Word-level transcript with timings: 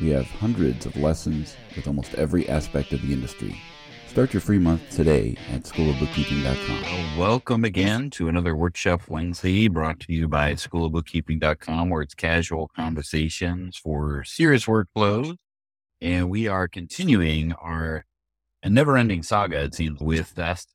We 0.00 0.10
have 0.10 0.26
hundreds 0.26 0.86
of 0.86 0.96
lessons 0.96 1.56
with 1.74 1.86
almost 1.86 2.14
every 2.14 2.48
aspect 2.48 2.92
of 2.92 3.02
the 3.02 3.12
industry. 3.12 3.60
Start 4.06 4.32
your 4.32 4.40
free 4.40 4.58
month 4.58 4.88
today 4.90 5.36
at 5.52 5.64
schoolofbookkeeping.com. 5.64 7.18
Welcome 7.18 7.64
again 7.64 8.10
to 8.10 8.28
another 8.28 8.54
Workshop 8.54 9.02
Wednesday 9.08 9.68
brought 9.68 10.00
to 10.00 10.12
you 10.12 10.28
by 10.28 10.54
schoolofbookkeeping.com, 10.54 11.90
where 11.90 12.02
it's 12.02 12.14
casual 12.14 12.68
conversations 12.74 13.76
for 13.76 14.24
serious 14.24 14.66
workflows. 14.66 15.36
And 16.00 16.30
we 16.30 16.46
are 16.46 16.68
continuing 16.68 17.52
our 17.54 18.04
never 18.64 18.96
ending 18.96 19.22
saga, 19.22 19.64
it 19.64 19.74
seems, 19.74 20.00
with 20.00 20.34
that's 20.34 20.66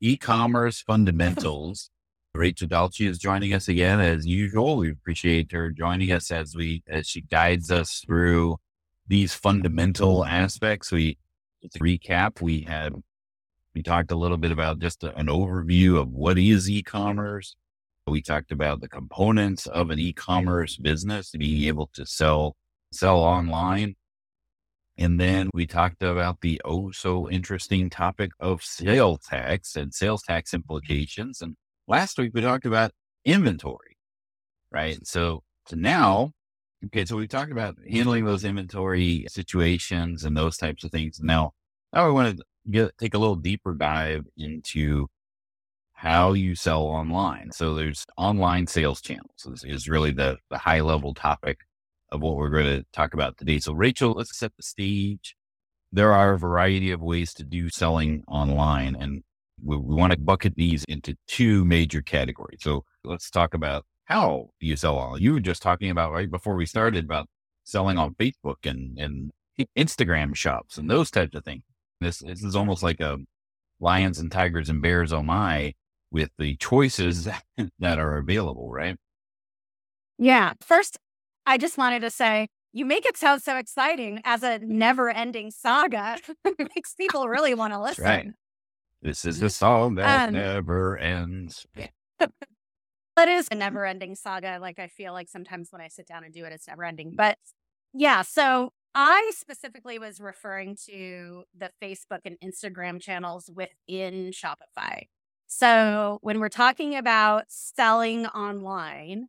e-commerce 0.00 0.80
fundamentals. 0.80 1.90
Rachel 2.34 2.68
Dalchi 2.68 3.08
is 3.08 3.18
joining 3.18 3.52
us 3.52 3.68
again 3.68 4.00
as 4.00 4.26
usual. 4.26 4.76
We 4.76 4.90
appreciate 4.90 5.52
her 5.52 5.70
joining 5.70 6.12
us 6.12 6.30
as 6.30 6.54
we 6.54 6.82
as 6.88 7.06
she 7.06 7.22
guides 7.22 7.70
us 7.70 8.02
through 8.06 8.58
these 9.06 9.34
fundamental 9.34 10.24
aspects. 10.24 10.92
We 10.92 11.18
to 11.72 11.78
recap, 11.78 12.40
we 12.40 12.62
had 12.62 12.94
we 13.74 13.82
talked 13.82 14.10
a 14.10 14.16
little 14.16 14.36
bit 14.36 14.52
about 14.52 14.78
just 14.78 15.04
a, 15.04 15.16
an 15.16 15.26
overview 15.26 15.98
of 16.00 16.10
what 16.10 16.38
is 16.38 16.70
e-commerce. 16.70 17.54
We 18.06 18.22
talked 18.22 18.52
about 18.52 18.80
the 18.80 18.88
components 18.88 19.66
of 19.66 19.90
an 19.90 19.98
e-commerce 19.98 20.76
business, 20.76 21.30
being 21.30 21.64
able 21.68 21.90
to 21.94 22.06
sell 22.06 22.56
sell 22.92 23.18
online. 23.18 23.96
And 24.96 25.20
then 25.20 25.50
we 25.54 25.66
talked 25.66 26.02
about 26.02 26.40
the 26.40 26.60
oh 26.64 26.90
so 26.90 27.30
interesting 27.30 27.88
topic 27.90 28.32
of 28.40 28.62
sales 28.62 29.20
tax 29.24 29.76
and 29.76 29.94
sales 29.94 30.22
tax 30.22 30.54
implications. 30.54 31.40
And 31.40 31.56
last 31.88 32.18
week 32.18 32.32
we 32.34 32.40
talked 32.40 32.66
about 32.66 32.92
inventory, 33.24 33.96
right? 34.70 35.04
So, 35.06 35.42
so 35.66 35.76
now 35.76 36.32
Okay, 36.86 37.04
so 37.04 37.16
we 37.16 37.26
talked 37.26 37.50
about 37.50 37.76
handling 37.90 38.24
those 38.24 38.44
inventory 38.44 39.26
situations 39.28 40.24
and 40.24 40.36
those 40.36 40.56
types 40.56 40.84
of 40.84 40.92
things. 40.92 41.18
Now, 41.20 41.52
now 41.92 42.06
I 42.06 42.10
want 42.10 42.38
to 42.38 42.44
get 42.70 42.96
take 42.98 43.14
a 43.14 43.18
little 43.18 43.34
deeper 43.34 43.74
dive 43.74 44.24
into 44.36 45.08
how 45.94 46.34
you 46.34 46.54
sell 46.54 46.82
online. 46.82 47.50
So 47.52 47.74
there's 47.74 48.06
online 48.16 48.68
sales 48.68 49.00
channels 49.00 49.44
is, 49.46 49.64
is 49.64 49.88
really 49.88 50.12
the, 50.12 50.38
the 50.50 50.58
high 50.58 50.80
level 50.80 51.14
topic 51.14 51.58
of 52.12 52.20
what 52.22 52.36
we're 52.36 52.50
going 52.50 52.66
to 52.66 52.86
talk 52.92 53.14
about 53.14 53.36
today. 53.38 53.58
So 53.58 53.72
Rachel, 53.72 54.12
let's 54.12 54.38
set 54.38 54.52
the 54.56 54.62
stage. 54.62 55.34
There 55.92 56.12
are 56.12 56.34
a 56.34 56.38
variety 56.38 56.92
of 56.92 57.02
ways 57.02 57.34
to 57.34 57.44
do 57.44 57.70
selling 57.70 58.22
online 58.28 58.94
and 58.94 59.24
we, 59.64 59.76
we 59.76 59.94
want 59.94 60.12
to 60.12 60.18
bucket 60.18 60.54
these 60.56 60.84
into 60.88 61.16
two 61.26 61.64
major 61.64 62.02
categories. 62.02 62.60
So 62.62 62.84
let's 63.04 63.30
talk 63.30 63.54
about 63.54 63.84
how 64.04 64.50
you 64.60 64.76
sell 64.76 64.96
all. 64.96 65.20
You 65.20 65.34
were 65.34 65.40
just 65.40 65.62
talking 65.62 65.90
about 65.90 66.12
right 66.12 66.30
before 66.30 66.56
we 66.56 66.66
started 66.66 67.04
about 67.04 67.26
selling 67.64 67.98
on 67.98 68.14
Facebook 68.14 68.64
and, 68.64 68.98
and 68.98 69.30
Instagram 69.76 70.34
shops 70.34 70.78
and 70.78 70.90
those 70.90 71.10
types 71.10 71.36
of 71.36 71.44
things. 71.44 71.62
This, 72.00 72.18
this 72.18 72.42
is 72.42 72.56
almost 72.56 72.82
like 72.82 73.00
a 73.00 73.18
lions 73.80 74.18
and 74.18 74.30
tigers 74.30 74.70
and 74.70 74.80
bears, 74.80 75.12
oh 75.12 75.22
my, 75.22 75.74
with 76.10 76.30
the 76.38 76.56
choices 76.56 77.24
that, 77.24 77.42
that 77.78 77.98
are 77.98 78.16
available, 78.16 78.70
right? 78.70 78.96
Yeah. 80.18 80.54
First, 80.60 80.98
I 81.46 81.58
just 81.58 81.78
wanted 81.78 82.00
to 82.00 82.10
say 82.10 82.48
you 82.72 82.84
make 82.84 83.06
it 83.06 83.16
sound 83.16 83.42
so 83.42 83.56
exciting 83.56 84.20
as 84.24 84.42
a 84.42 84.58
never 84.58 85.10
ending 85.10 85.50
saga. 85.50 86.18
it 86.44 86.68
makes 86.74 86.94
people 86.94 87.28
really 87.28 87.54
want 87.54 87.72
to 87.72 87.80
listen. 87.80 88.04
right. 88.04 88.26
This 89.02 89.24
is 89.24 89.38
the 89.38 89.50
song 89.50 89.94
that 89.94 90.28
um, 90.28 90.34
never 90.34 90.96
ends. 90.98 91.66
That 93.16 93.28
is 93.28 93.48
a 93.50 93.54
never 93.54 93.86
ending 93.86 94.14
saga. 94.14 94.58
Like, 94.60 94.78
I 94.78 94.88
feel 94.88 95.12
like 95.12 95.28
sometimes 95.28 95.68
when 95.70 95.80
I 95.80 95.88
sit 95.88 96.06
down 96.06 96.24
and 96.24 96.34
do 96.34 96.44
it, 96.44 96.52
it's 96.52 96.66
never 96.66 96.84
ending. 96.84 97.14
But 97.16 97.38
yeah, 97.94 98.22
so 98.22 98.72
I 98.94 99.30
specifically 99.34 99.98
was 99.98 100.20
referring 100.20 100.76
to 100.86 101.44
the 101.56 101.70
Facebook 101.82 102.20
and 102.24 102.36
Instagram 102.44 103.00
channels 103.00 103.50
within 103.54 104.32
Shopify. 104.32 105.02
So 105.46 106.18
when 106.20 106.40
we're 106.40 106.48
talking 106.48 106.96
about 106.96 107.44
selling 107.48 108.26
online, 108.26 109.28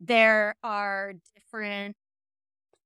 there 0.00 0.56
are 0.64 1.12
different 1.36 1.96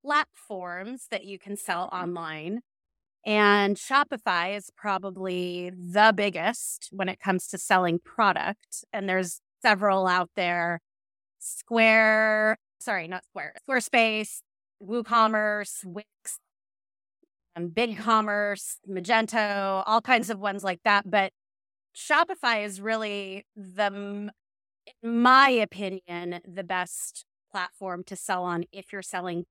platforms 0.03 1.07
that 1.09 1.25
you 1.25 1.39
can 1.39 1.57
sell 1.57 1.89
online. 1.91 2.61
And 3.27 3.75
Shopify 3.75 4.55
is 4.55 4.71
probably 4.77 5.69
the 5.69 6.13
biggest 6.15 6.87
when 6.91 7.09
it 7.09 7.19
comes 7.19 7.47
to 7.49 7.57
selling 7.57 7.99
product. 7.99 8.85
And 8.93 9.09
there's 9.09 9.41
several 9.61 10.07
out 10.07 10.29
there. 10.37 10.79
Square, 11.37 12.57
sorry, 12.79 13.09
not 13.09 13.25
Square, 13.25 13.55
Squarespace, 13.69 14.39
WooCommerce, 14.81 15.83
Wix, 15.83 16.07
um, 17.57 17.67
BigCommerce, 17.69 18.77
Magento, 18.89 19.83
all 19.85 19.99
kinds 20.01 20.29
of 20.29 20.39
ones 20.39 20.63
like 20.63 20.79
that. 20.85 21.09
But 21.09 21.33
Shopify 21.93 22.63
is 22.63 22.79
really 22.79 23.45
the, 23.57 24.31
in 25.03 25.21
my 25.21 25.49
opinion, 25.49 26.39
the 26.47 26.63
best 26.63 27.25
platform 27.51 28.05
to 28.05 28.15
sell 28.15 28.43
on 28.43 28.63
if 28.71 28.93
you're 28.93 29.01
selling. 29.01 29.43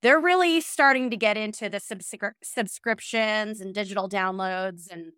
They're 0.00 0.20
really 0.20 0.60
starting 0.60 1.10
to 1.10 1.16
get 1.16 1.36
into 1.36 1.68
the 1.68 1.78
subscri- 1.78 2.32
subscriptions 2.42 3.60
and 3.60 3.74
digital 3.74 4.08
downloads 4.08 4.90
and 4.90 5.12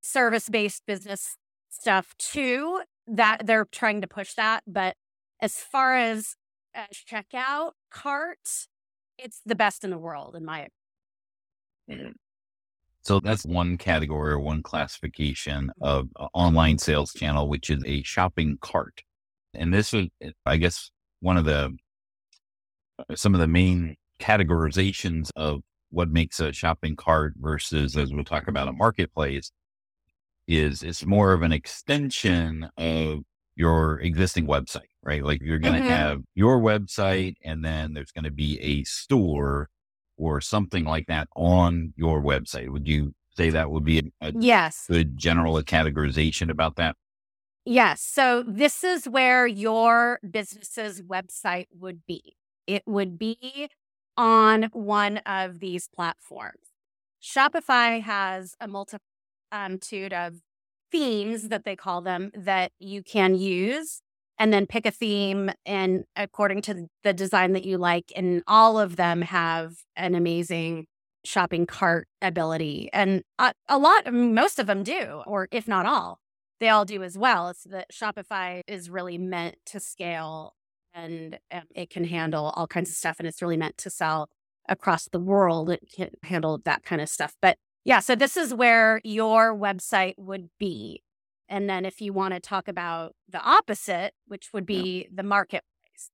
service 0.00 0.48
based 0.48 0.84
business 0.86 1.36
stuff 1.70 2.14
too 2.18 2.82
that 3.06 3.46
they're 3.46 3.66
trying 3.70 4.00
to 4.00 4.06
push 4.06 4.34
that 4.34 4.62
but 4.66 4.96
as 5.40 5.56
far 5.56 5.96
as 5.96 6.34
a 6.74 6.82
checkout 6.94 7.72
cart 7.90 8.38
it's 9.18 9.40
the 9.44 9.54
best 9.54 9.84
in 9.84 9.90
the 9.90 9.98
world 9.98 10.34
in 10.34 10.44
my 10.44 10.66
opinion 11.88 12.14
so 13.02 13.20
that's 13.20 13.44
one 13.44 13.78
category 13.78 14.32
or 14.32 14.38
one 14.38 14.62
classification 14.62 15.70
of 15.80 16.08
uh, 16.16 16.26
online 16.34 16.78
sales 16.78 17.12
channel 17.12 17.48
which 17.48 17.70
is 17.70 17.82
a 17.86 18.02
shopping 18.02 18.58
cart. 18.60 19.02
And 19.54 19.72
this 19.72 19.94
is 19.94 20.08
i 20.44 20.56
guess 20.56 20.90
one 21.20 21.36
of 21.36 21.44
the 21.44 21.76
uh, 22.98 23.14
some 23.14 23.34
of 23.34 23.40
the 23.40 23.48
main 23.48 23.96
categorizations 24.18 25.30
of 25.36 25.60
what 25.90 26.10
makes 26.10 26.40
a 26.40 26.52
shopping 26.52 26.96
cart 26.96 27.34
versus 27.38 27.96
as 27.96 28.12
we'll 28.12 28.24
talk 28.24 28.48
about 28.48 28.68
a 28.68 28.72
marketplace 28.72 29.50
is 30.46 30.82
it's 30.82 31.04
more 31.04 31.32
of 31.32 31.42
an 31.42 31.52
extension 31.52 32.68
of 32.76 33.20
your 33.54 34.00
existing 34.00 34.46
website, 34.46 34.90
right? 35.02 35.22
Like 35.22 35.42
you're 35.42 35.58
going 35.58 35.74
to 35.74 35.80
mm-hmm. 35.80 35.88
have 35.88 36.20
your 36.34 36.60
website 36.60 37.34
and 37.44 37.64
then 37.64 37.92
there's 37.92 38.12
going 38.12 38.24
to 38.24 38.30
be 38.30 38.58
a 38.60 38.84
store 38.84 39.68
or 40.16 40.40
something 40.40 40.84
like 40.84 41.06
that 41.06 41.28
on 41.36 41.92
your 41.96 42.22
website. 42.22 42.70
Would 42.70 42.88
you 42.88 43.12
say 43.36 43.50
that 43.50 43.70
would 43.70 43.84
be 43.84 43.98
a, 43.98 44.28
a 44.28 44.32
yes. 44.38 44.86
good 44.88 45.18
general 45.18 45.60
categorization 45.62 46.50
about 46.50 46.76
that? 46.76 46.96
Yes. 47.64 48.00
So 48.00 48.42
this 48.46 48.82
is 48.82 49.06
where 49.06 49.46
your 49.46 50.20
business's 50.28 51.02
website 51.02 51.66
would 51.78 52.06
be. 52.06 52.36
It 52.66 52.82
would 52.86 53.18
be 53.18 53.68
on 54.18 54.64
one 54.72 55.18
of 55.18 55.60
these 55.60 55.88
platforms. 55.88 56.72
Shopify 57.22 58.02
has 58.02 58.54
a 58.60 58.68
multitude 58.68 60.12
um, 60.12 60.26
of 60.26 60.40
themes 60.90 61.48
that 61.48 61.64
they 61.64 61.76
call 61.76 62.02
them 62.02 62.30
that 62.34 62.72
you 62.78 63.02
can 63.02 63.34
use 63.34 64.00
and 64.38 64.52
then 64.52 64.66
pick 64.66 64.86
a 64.86 64.90
theme 64.90 65.50
and 65.66 66.04
according 66.16 66.62
to 66.62 66.86
the 67.02 67.12
design 67.12 67.52
that 67.52 67.64
you 67.64 67.76
like 67.76 68.12
and 68.16 68.42
all 68.46 68.78
of 68.78 68.96
them 68.96 69.22
have 69.22 69.74
an 69.96 70.14
amazing 70.14 70.86
shopping 71.24 71.66
cart 71.66 72.08
ability 72.22 72.88
and 72.92 73.22
a, 73.38 73.52
a 73.68 73.76
lot 73.78 74.12
most 74.12 74.58
of 74.58 74.66
them 74.66 74.82
do 74.82 75.22
or 75.26 75.48
if 75.50 75.68
not 75.68 75.84
all 75.84 76.18
they 76.60 76.68
all 76.68 76.84
do 76.84 77.02
as 77.02 77.18
well 77.18 77.48
it's 77.48 77.64
that 77.64 77.92
shopify 77.92 78.62
is 78.66 78.88
really 78.88 79.18
meant 79.18 79.56
to 79.66 79.78
scale 79.80 80.54
and 81.04 81.38
um, 81.52 81.62
it 81.74 81.90
can 81.90 82.04
handle 82.04 82.52
all 82.56 82.66
kinds 82.66 82.90
of 82.90 82.96
stuff 82.96 83.16
and 83.18 83.28
it's 83.28 83.42
really 83.42 83.56
meant 83.56 83.78
to 83.78 83.90
sell 83.90 84.28
across 84.68 85.08
the 85.08 85.20
world 85.20 85.70
it 85.70 85.80
can 85.94 86.10
handle 86.24 86.60
that 86.64 86.82
kind 86.82 87.00
of 87.00 87.08
stuff 87.08 87.34
but 87.40 87.56
yeah. 87.88 88.00
So 88.00 88.14
this 88.14 88.36
is 88.36 88.52
where 88.52 89.00
your 89.02 89.56
website 89.56 90.12
would 90.18 90.50
be. 90.58 91.02
And 91.48 91.70
then 91.70 91.86
if 91.86 92.02
you 92.02 92.12
want 92.12 92.34
to 92.34 92.40
talk 92.40 92.68
about 92.68 93.14
the 93.26 93.40
opposite, 93.40 94.12
which 94.26 94.50
would 94.52 94.66
be 94.66 95.04
yeah. 95.04 95.08
the 95.14 95.22
marketplace. 95.22 96.10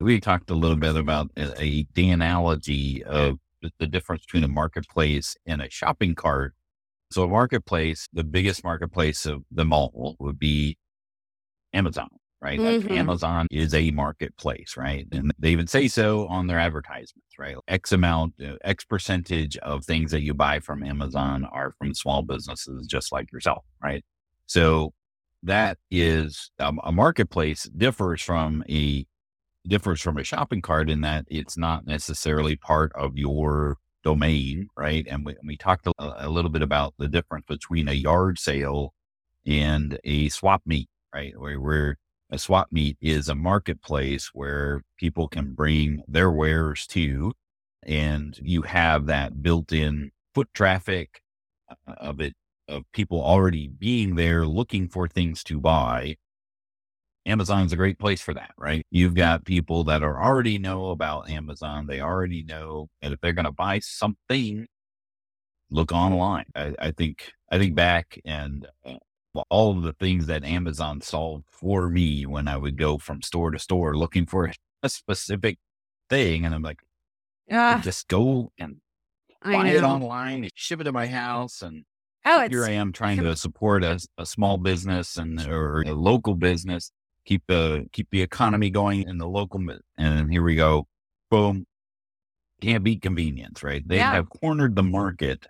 we 0.00 0.20
talked 0.20 0.48
a 0.50 0.54
little 0.54 0.78
bit 0.78 0.96
about 0.96 1.30
a, 1.36 1.62
a 1.62 1.86
the 1.92 2.08
analogy 2.08 3.04
of 3.04 3.40
the 3.78 3.86
difference 3.86 4.24
between 4.24 4.42
a 4.42 4.48
marketplace 4.48 5.36
and 5.44 5.60
a 5.60 5.68
shopping 5.68 6.14
cart. 6.14 6.54
So 7.10 7.24
a 7.24 7.28
marketplace, 7.28 8.08
the 8.10 8.24
biggest 8.24 8.64
marketplace 8.64 9.26
of 9.26 9.42
them 9.50 9.70
all 9.70 10.16
would 10.18 10.38
be 10.38 10.78
Amazon, 11.74 12.08
right? 12.42 12.58
Mhm. 12.60 12.82
Like 12.82 12.90
Amazon 12.98 13.46
is 13.50 13.72
a 13.74 13.90
marketplace, 13.92 14.74
right? 14.76 15.06
And 15.12 15.32
they 15.38 15.50
even 15.50 15.66
say 15.68 15.88
so 15.88 16.26
on 16.28 16.46
their 16.48 16.58
advertisements, 16.58 17.38
right? 17.38 17.56
X 17.68 17.92
amount, 17.92 18.34
uh, 18.44 18.56
X 18.64 18.84
percentage 18.84 19.56
of 19.58 19.84
things 19.84 20.10
that 20.10 20.22
you 20.22 20.34
buy 20.34 20.60
from 20.60 20.82
Amazon 20.82 21.44
are 21.44 21.72
from 21.78 21.94
small 21.94 22.22
businesses 22.22 22.86
just 22.86 23.12
like 23.12 23.30
yourself, 23.32 23.64
right? 23.82 24.04
So 24.46 24.92
that 25.44 25.78
is 25.90 26.50
um, 26.58 26.80
a 26.84 26.92
marketplace 26.92 27.64
differs 27.76 28.22
from 28.22 28.64
a 28.68 29.06
differs 29.66 30.00
from 30.00 30.18
a 30.18 30.24
shopping 30.24 30.60
cart 30.62 30.90
in 30.90 31.02
that 31.02 31.24
it's 31.28 31.56
not 31.56 31.86
necessarily 31.86 32.56
part 32.56 32.92
of 32.94 33.16
your 33.16 33.76
domain, 34.04 34.68
right? 34.76 35.06
And 35.08 35.24
we, 35.24 35.36
we 35.46 35.56
talked 35.56 35.86
a, 35.86 35.92
a 35.98 36.28
little 36.28 36.50
bit 36.50 36.62
about 36.62 36.94
the 36.98 37.08
difference 37.08 37.46
between 37.48 37.88
a 37.88 37.92
yard 37.92 38.38
sale 38.38 38.94
and 39.46 39.98
a 40.04 40.28
swap 40.30 40.62
meet, 40.66 40.88
right? 41.14 41.32
Where, 41.38 41.60
where 41.60 41.98
a 42.32 42.38
swap 42.38 42.68
meet 42.72 42.96
is 43.00 43.28
a 43.28 43.34
marketplace 43.34 44.30
where 44.32 44.82
people 44.98 45.28
can 45.28 45.52
bring 45.52 46.02
their 46.08 46.30
wares 46.30 46.86
to, 46.88 47.34
and 47.84 48.38
you 48.42 48.62
have 48.62 49.06
that 49.06 49.42
built-in 49.42 50.10
foot 50.34 50.48
traffic 50.54 51.22
uh, 51.68 51.92
of 51.98 52.20
it 52.20 52.34
of 52.68 52.84
people 52.92 53.22
already 53.22 53.68
being 53.68 54.14
there 54.16 54.46
looking 54.46 54.88
for 54.88 55.06
things 55.06 55.44
to 55.44 55.60
buy. 55.60 56.16
Amazon's 57.26 57.72
a 57.72 57.76
great 57.76 57.98
place 57.98 58.20
for 58.20 58.34
that, 58.34 58.52
right? 58.58 58.84
You've 58.90 59.14
got 59.14 59.44
people 59.44 59.84
that 59.84 60.02
are 60.02 60.20
already 60.22 60.58
know 60.58 60.90
about 60.90 61.30
Amazon. 61.30 61.86
They 61.86 62.00
already 62.00 62.42
know 62.42 62.88
that 63.02 63.12
if 63.12 63.20
they're 63.20 63.32
going 63.32 63.44
to 63.44 63.52
buy 63.52 63.80
something, 63.80 64.66
look 65.70 65.92
online. 65.92 66.46
I, 66.54 66.74
I 66.78 66.90
think 66.92 67.32
I 67.50 67.58
think 67.58 67.74
back 67.74 68.18
and 68.24 68.66
uh, 68.84 68.96
all 69.50 69.76
of 69.76 69.82
the 69.82 69.92
things 69.94 70.26
that 70.26 70.44
Amazon 70.44 71.00
solved 71.00 71.46
for 71.48 71.88
me 71.88 72.26
when 72.26 72.48
I 72.48 72.56
would 72.56 72.76
go 72.76 72.98
from 72.98 73.22
store 73.22 73.50
to 73.50 73.58
store 73.58 73.96
looking 73.96 74.26
for 74.26 74.52
a 74.82 74.88
specific 74.88 75.58
thing, 76.10 76.44
and 76.44 76.54
I'm 76.54 76.62
like, 76.62 76.82
Ah, 77.50 77.82
just 77.82 78.08
go 78.08 78.52
and 78.58 78.80
I 79.42 79.56
buy 79.56 79.68
it 79.70 79.84
online, 79.84 80.48
ship 80.54 80.80
it 80.80 80.84
to 80.84 80.92
my 80.92 81.06
house, 81.06 81.62
and 81.62 81.84
Oh, 82.24 82.48
here 82.48 82.64
I 82.64 82.70
am 82.72 82.92
trying 82.92 83.20
to 83.20 83.36
support 83.36 83.84
a, 83.84 84.00
a 84.18 84.26
small 84.26 84.58
business 84.58 85.16
and 85.18 85.40
or 85.40 85.82
a 85.82 85.92
local 85.94 86.34
business, 86.36 86.92
keep 87.26 87.44
the 87.48 87.88
keep 87.92 88.08
the 88.10 88.22
economy 88.22 88.70
going 88.70 89.02
in 89.08 89.18
the 89.18 89.28
local, 89.28 89.60
and 89.98 90.32
here 90.32 90.42
we 90.44 90.56
go, 90.56 90.88
boom, 91.30 91.66
can't 92.60 92.84
beat 92.84 93.02
convenience, 93.02 93.62
right? 93.62 93.86
They 93.86 93.98
Yeah. 93.98 94.12
have 94.14 94.30
cornered 94.30 94.76
the 94.76 94.82
market. 94.82 95.46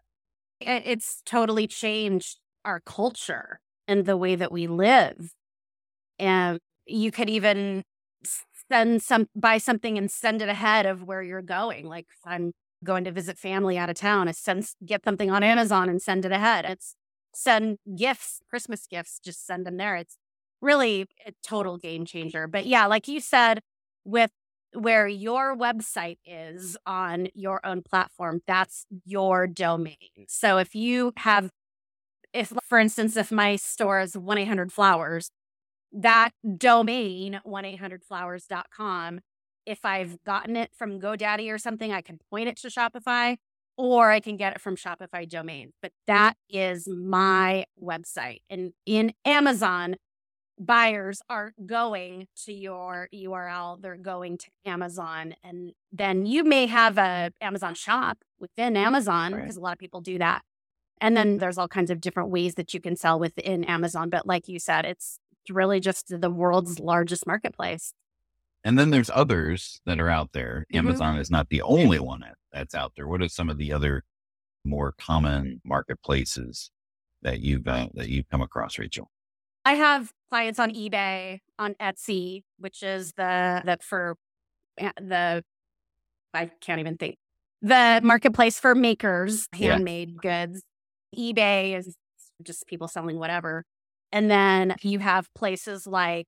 it's 0.61 1.23
totally 1.25 1.67
changed 1.67 2.38
our 2.64 2.81
culture 2.81 3.61
and 3.88 4.06
the 4.06 4.17
way 4.17 4.34
that 4.34 4.52
we 4.52 4.67
live. 4.67 5.32
And 6.19 6.58
you 6.87 7.11
could 7.11 7.31
even 7.31 7.84
send 8.70 9.02
some 9.02 9.29
buy 9.34 9.58
something 9.58 9.99
and 9.99 10.11
send 10.11 10.43
it 10.43 10.49
ahead 10.49 10.87
of 10.87 11.02
where 11.02 11.23
you're 11.23 11.43
going. 11.43 11.87
Like 11.87 12.06
I'm 12.25 12.52
going 12.84 13.05
to 13.05 13.12
visit 13.12 13.38
family 13.38 13.79
out 13.79 13.90
of 13.90 13.96
town, 13.96 14.29
I 14.29 14.32
send 14.32 14.67
get 14.84 15.05
something 15.05 15.31
on 15.31 15.43
Amazon 15.43 15.88
and 15.88 16.02
send 16.02 16.25
it 16.25 16.32
ahead. 16.32 16.64
It's 16.64 16.96
send 17.34 17.79
gifts, 17.96 18.40
Christmas 18.49 18.87
gifts, 18.87 19.19
just 19.19 19.46
send 19.46 19.67
them 19.67 19.76
there. 19.76 19.96
It's 19.96 20.17
really 20.61 21.06
a 21.26 21.32
total 21.43 21.76
game 21.79 22.05
changer. 22.05 22.46
But 22.46 22.67
yeah, 22.67 22.87
like 22.87 23.08
you 23.08 23.20
said, 23.20 23.61
with 24.05 24.31
where 24.75 25.06
your 25.06 25.56
website 25.56 26.19
is 26.25 26.76
on 26.87 27.29
your 27.34 27.64
own 27.64 27.82
platform, 27.82 28.40
that's 28.46 28.87
your 29.05 29.46
domain. 29.46 30.26
So 30.29 30.58
if 30.58 30.75
you 30.75 31.12
have, 31.19 31.50
if 32.32 32.52
for 32.62 32.79
instance, 32.79 33.17
if 33.17 33.31
my 33.31 33.56
store 33.56 34.00
is 34.00 34.17
1 34.17 34.38
800 34.38 34.73
flowers, 34.73 35.31
that 35.93 36.31
domain, 36.56 37.40
1 37.44 37.64
800flowers.com, 37.64 39.20
if 39.67 39.84
I've 39.84 40.23
gotten 40.25 40.56
it 40.56 40.70
from 40.75 41.00
GoDaddy 41.00 41.52
or 41.52 41.58
something, 41.58 41.93
I 41.93 42.00
can 42.00 42.19
point 42.31 42.49
it 42.49 42.56
to 42.58 42.69
Shopify 42.69 43.37
or 43.76 44.11
I 44.11 44.20
can 44.20 44.37
get 44.37 44.55
it 44.55 44.61
from 44.61 44.76
Shopify 44.76 45.29
domain. 45.29 45.73
But 45.81 45.93
that 46.06 46.34
is 46.49 46.88
my 46.88 47.64
website. 47.82 48.40
And 48.50 48.73
in 48.87 49.12
Amazon, 49.25 49.96
buyers 50.58 51.20
are 51.29 51.52
going 51.64 52.26
to 52.44 52.52
your 52.52 53.08
URL, 53.14 53.81
they're 53.81 53.96
going 53.96 54.38
to 54.38 54.46
Amazon, 54.64 55.34
and 55.43 55.73
then 55.90 56.26
you 56.26 56.44
may 56.44 56.67
have 56.67 56.99
a 56.99 57.32
Amazon 57.40 57.75
shop 57.75 58.19
within 58.38 58.76
Amazon 58.76 59.32
Right. 59.32 59.43
because 59.43 59.56
a 59.56 59.61
lot 59.61 59.73
of 59.73 59.79
people 59.79 60.00
do 60.00 60.19
that. 60.19 60.43
And 61.03 61.17
then 61.17 61.39
there's 61.39 61.59
all 61.59 61.69
kinds 61.69 61.91
of 61.91 62.01
different 62.01 62.31
ways 62.31 62.55
that 62.55 62.73
you 62.73 62.81
can 62.81 62.97
sell 62.97 63.19
within 63.19 63.65
Amazon. 63.65 64.09
But 64.09 64.25
like 64.27 64.49
you 64.49 64.59
said, 64.59 64.85
it's 64.87 65.19
really 65.51 65.81
just 65.81 66.07
the 66.09 66.31
world's 66.31 66.79
largest 66.79 67.27
marketplace. 67.27 67.93
And 68.65 68.79
then 68.79 68.91
there's 68.91 69.11
others 69.13 69.81
that 69.85 69.99
are 70.01 70.09
out 70.09 70.31
there. 70.33 70.65
Mhm. 70.73 70.79
Amazon 70.79 71.19
is 71.19 71.29
not 71.31 71.49
the 71.49 71.61
only 71.63 71.99
one 71.99 72.23
that's 72.53 72.75
out 72.75 72.93
there. 72.97 73.09
What 73.09 73.21
are 73.21 73.29
some 73.29 73.51
of 73.51 73.59
the 73.59 73.73
other 73.73 74.05
more 74.65 74.93
common 74.97 75.61
marketplaces 75.65 76.71
that 77.23 77.41
you've 77.41 77.67
uh, 77.67 77.89
that 77.95 78.09
you've 78.09 78.29
come 78.31 78.41
across, 78.41 78.79
Rachel? 78.79 79.11
I 79.65 79.75
have 79.75 80.13
clients 80.31 80.61
on 80.61 80.71
eBay, 80.73 81.41
on 81.59 81.75
Etsy, 81.75 82.45
which 82.59 82.83
is 82.85 83.13
the 83.17 83.63
the 83.65 83.79
for 83.83 84.17
uh, 84.81 84.93
the 85.01 85.43
I 86.33 86.47
can't 86.61 86.79
even 86.79 86.97
think 86.97 87.17
the 87.61 88.01
marketplace 88.05 88.61
for 88.61 88.77
makers, 88.77 89.49
Yeah. 89.57 89.73
handmade 89.73 90.19
goods. 90.23 90.63
eBay 91.17 91.76
is 91.76 91.97
just 92.43 92.67
people 92.67 92.88
selling 92.88 93.19
whatever, 93.19 93.64
and 94.11 94.31
then 94.31 94.76
you 94.82 94.99
have 94.99 95.32
places 95.35 95.87
like 95.87 96.26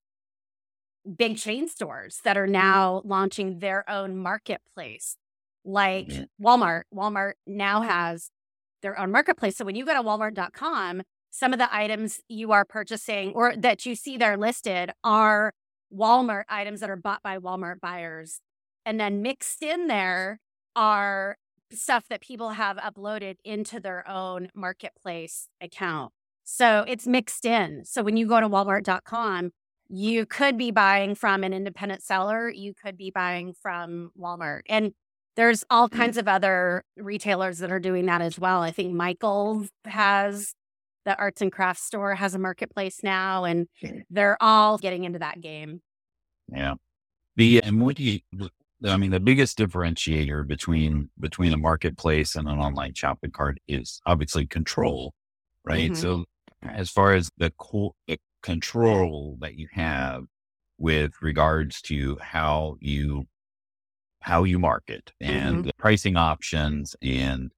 big 1.17 1.37
chain 1.37 1.67
stores 1.67 2.19
that 2.23 2.37
are 2.37 2.45
mm-hmm. 2.45 2.53
now 2.53 3.01
launching 3.05 3.59
their 3.59 3.87
own 3.89 4.17
marketplace, 4.17 5.17
like 5.63 6.11
Yeah. 6.11 6.25
Walmart. 6.41 6.83
Walmart 6.93 7.33
now 7.45 7.81
has 7.81 8.29
their 8.81 8.99
own 8.99 9.11
marketplace. 9.11 9.57
So 9.57 9.65
when 9.65 9.75
you 9.75 9.85
go 9.85 9.93
to 9.93 10.01
walmart.com, 10.01 11.03
some 11.31 11.53
of 11.53 11.59
the 11.59 11.73
items 11.73 12.21
you 12.29 12.51
are 12.51 12.65
purchasing 12.65 13.33
or 13.33 13.55
that 13.55 13.85
you 13.85 13.95
see 13.95 14.17
there 14.17 14.37
listed 14.37 14.91
are 15.03 15.53
Walmart 15.93 16.43
items 16.49 16.79
that 16.79 16.89
are 16.89 16.95
bought 16.95 17.21
by 17.23 17.37
Walmart 17.37 17.79
buyers. 17.79 18.39
And 18.85 18.99
then 18.99 19.21
mixed 19.21 19.61
in 19.61 19.87
there 19.87 20.39
are 20.75 21.37
stuff 21.71 22.05
that 22.09 22.21
people 22.21 22.51
have 22.51 22.77
uploaded 22.77 23.35
into 23.43 23.79
their 23.79 24.07
own 24.07 24.49
marketplace 24.53 25.47
account. 25.61 26.13
So 26.43 26.85
it's 26.87 27.07
mixed 27.07 27.45
in. 27.45 27.83
So 27.85 28.03
when 28.03 28.17
you 28.17 28.27
go 28.27 28.39
to 28.39 28.47
walmart.com, 28.47 29.51
you 29.89 30.25
could 30.25 30.57
be 30.57 30.71
buying 30.71 31.15
from 31.15 31.43
an 31.43 31.53
independent 31.53 32.03
seller, 32.03 32.49
you 32.49 32.73
could 32.73 32.97
be 32.97 33.11
buying 33.11 33.53
from 33.53 34.11
Walmart. 34.19 34.61
And 34.67 34.93
there's 35.35 35.63
all 35.69 35.89
mm-hmm. 35.89 35.99
kinds 35.99 36.17
of 36.17 36.27
other 36.27 36.83
retailers 36.97 37.59
that 37.59 37.71
are 37.71 37.79
doing 37.79 38.05
that 38.05 38.21
as 38.21 38.39
well. 38.39 38.61
I 38.61 38.71
think 38.71 38.93
Michael's 38.93 39.69
has 39.85 40.53
the 41.05 41.17
arts 41.17 41.41
and 41.41 41.51
crafts 41.51 41.83
store 41.83 42.15
has 42.15 42.33
a 42.33 42.39
marketplace 42.39 43.01
now, 43.03 43.43
and 43.43 43.67
they're 44.09 44.37
all 44.41 44.77
getting 44.77 45.03
into 45.03 45.19
that 45.19 45.39
game. 45.39 45.81
Yeah. 46.51 46.75
The 47.35 47.61
and 47.63 47.81
what 47.81 47.95
do 47.95 48.03
you 48.03 48.19
I 48.83 48.97
mean 48.97 49.11
the 49.11 49.19
biggest 49.19 49.57
differentiator 49.57 50.47
between 50.47 51.09
between 51.19 51.53
a 51.53 51.57
marketplace 51.57 52.35
and 52.35 52.47
an 52.47 52.57
online 52.59 52.93
shopping 52.93 53.31
cart 53.31 53.57
is 53.67 54.01
obviously 54.05 54.45
control, 54.47 55.13
right? 55.63 55.91
Mhm. 55.91 55.97
So 55.97 56.25
as 56.61 56.89
far 56.89 57.13
as 57.13 57.29
the, 57.37 57.51
co- 57.57 57.95
the 58.07 58.19
control 58.41 59.37
that 59.41 59.55
you 59.55 59.67
have 59.73 60.25
with 60.77 61.13
regards 61.21 61.81
to 61.83 62.17
how 62.21 62.77
you 62.81 63.27
how 64.21 64.43
you 64.43 64.59
market 64.59 65.13
and 65.21 65.63
the 65.63 65.71
pricing 65.77 66.17
options 66.17 66.95
and 67.01 67.51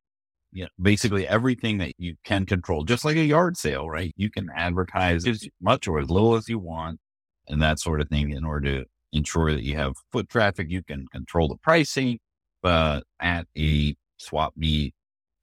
you 0.51 0.63
know, 0.63 0.69
basically 0.81 1.27
everything 1.27 1.77
that 1.79 1.93
you 1.99 2.15
can 2.25 2.45
control, 2.45 2.83
just 2.85 3.05
like 3.05 3.17
a 3.17 3.25
yard 3.25 3.57
sale, 3.57 3.89
right? 3.89 4.13
You 4.17 4.31
can 4.31 4.49
advertise 4.55 5.27
as 5.27 5.47
much 5.61 5.87
or 5.87 5.99
as 5.99 6.09
little 6.09 6.35
as 6.35 6.49
you 6.49 6.59
want 6.59 6.99
and 7.47 7.61
that 7.61 7.79
sort 7.79 8.01
of 8.01 8.09
thing 8.09 8.31
in 8.31 8.45
order 8.45 8.83
to 8.83 8.85
ensure 9.17 9.51
that 9.53 9.63
you 9.63 9.75
have 9.77 9.95
foot 10.11 10.29
traffic. 10.29 10.67
You 10.69 10.83
can 10.83 11.07
control 11.09 11.47
the 11.49 11.57
pricing, 11.57 12.19
but 12.61 13.03
at 13.19 13.47
a 13.57 13.95
swap 14.17 14.53
meet 14.57 14.93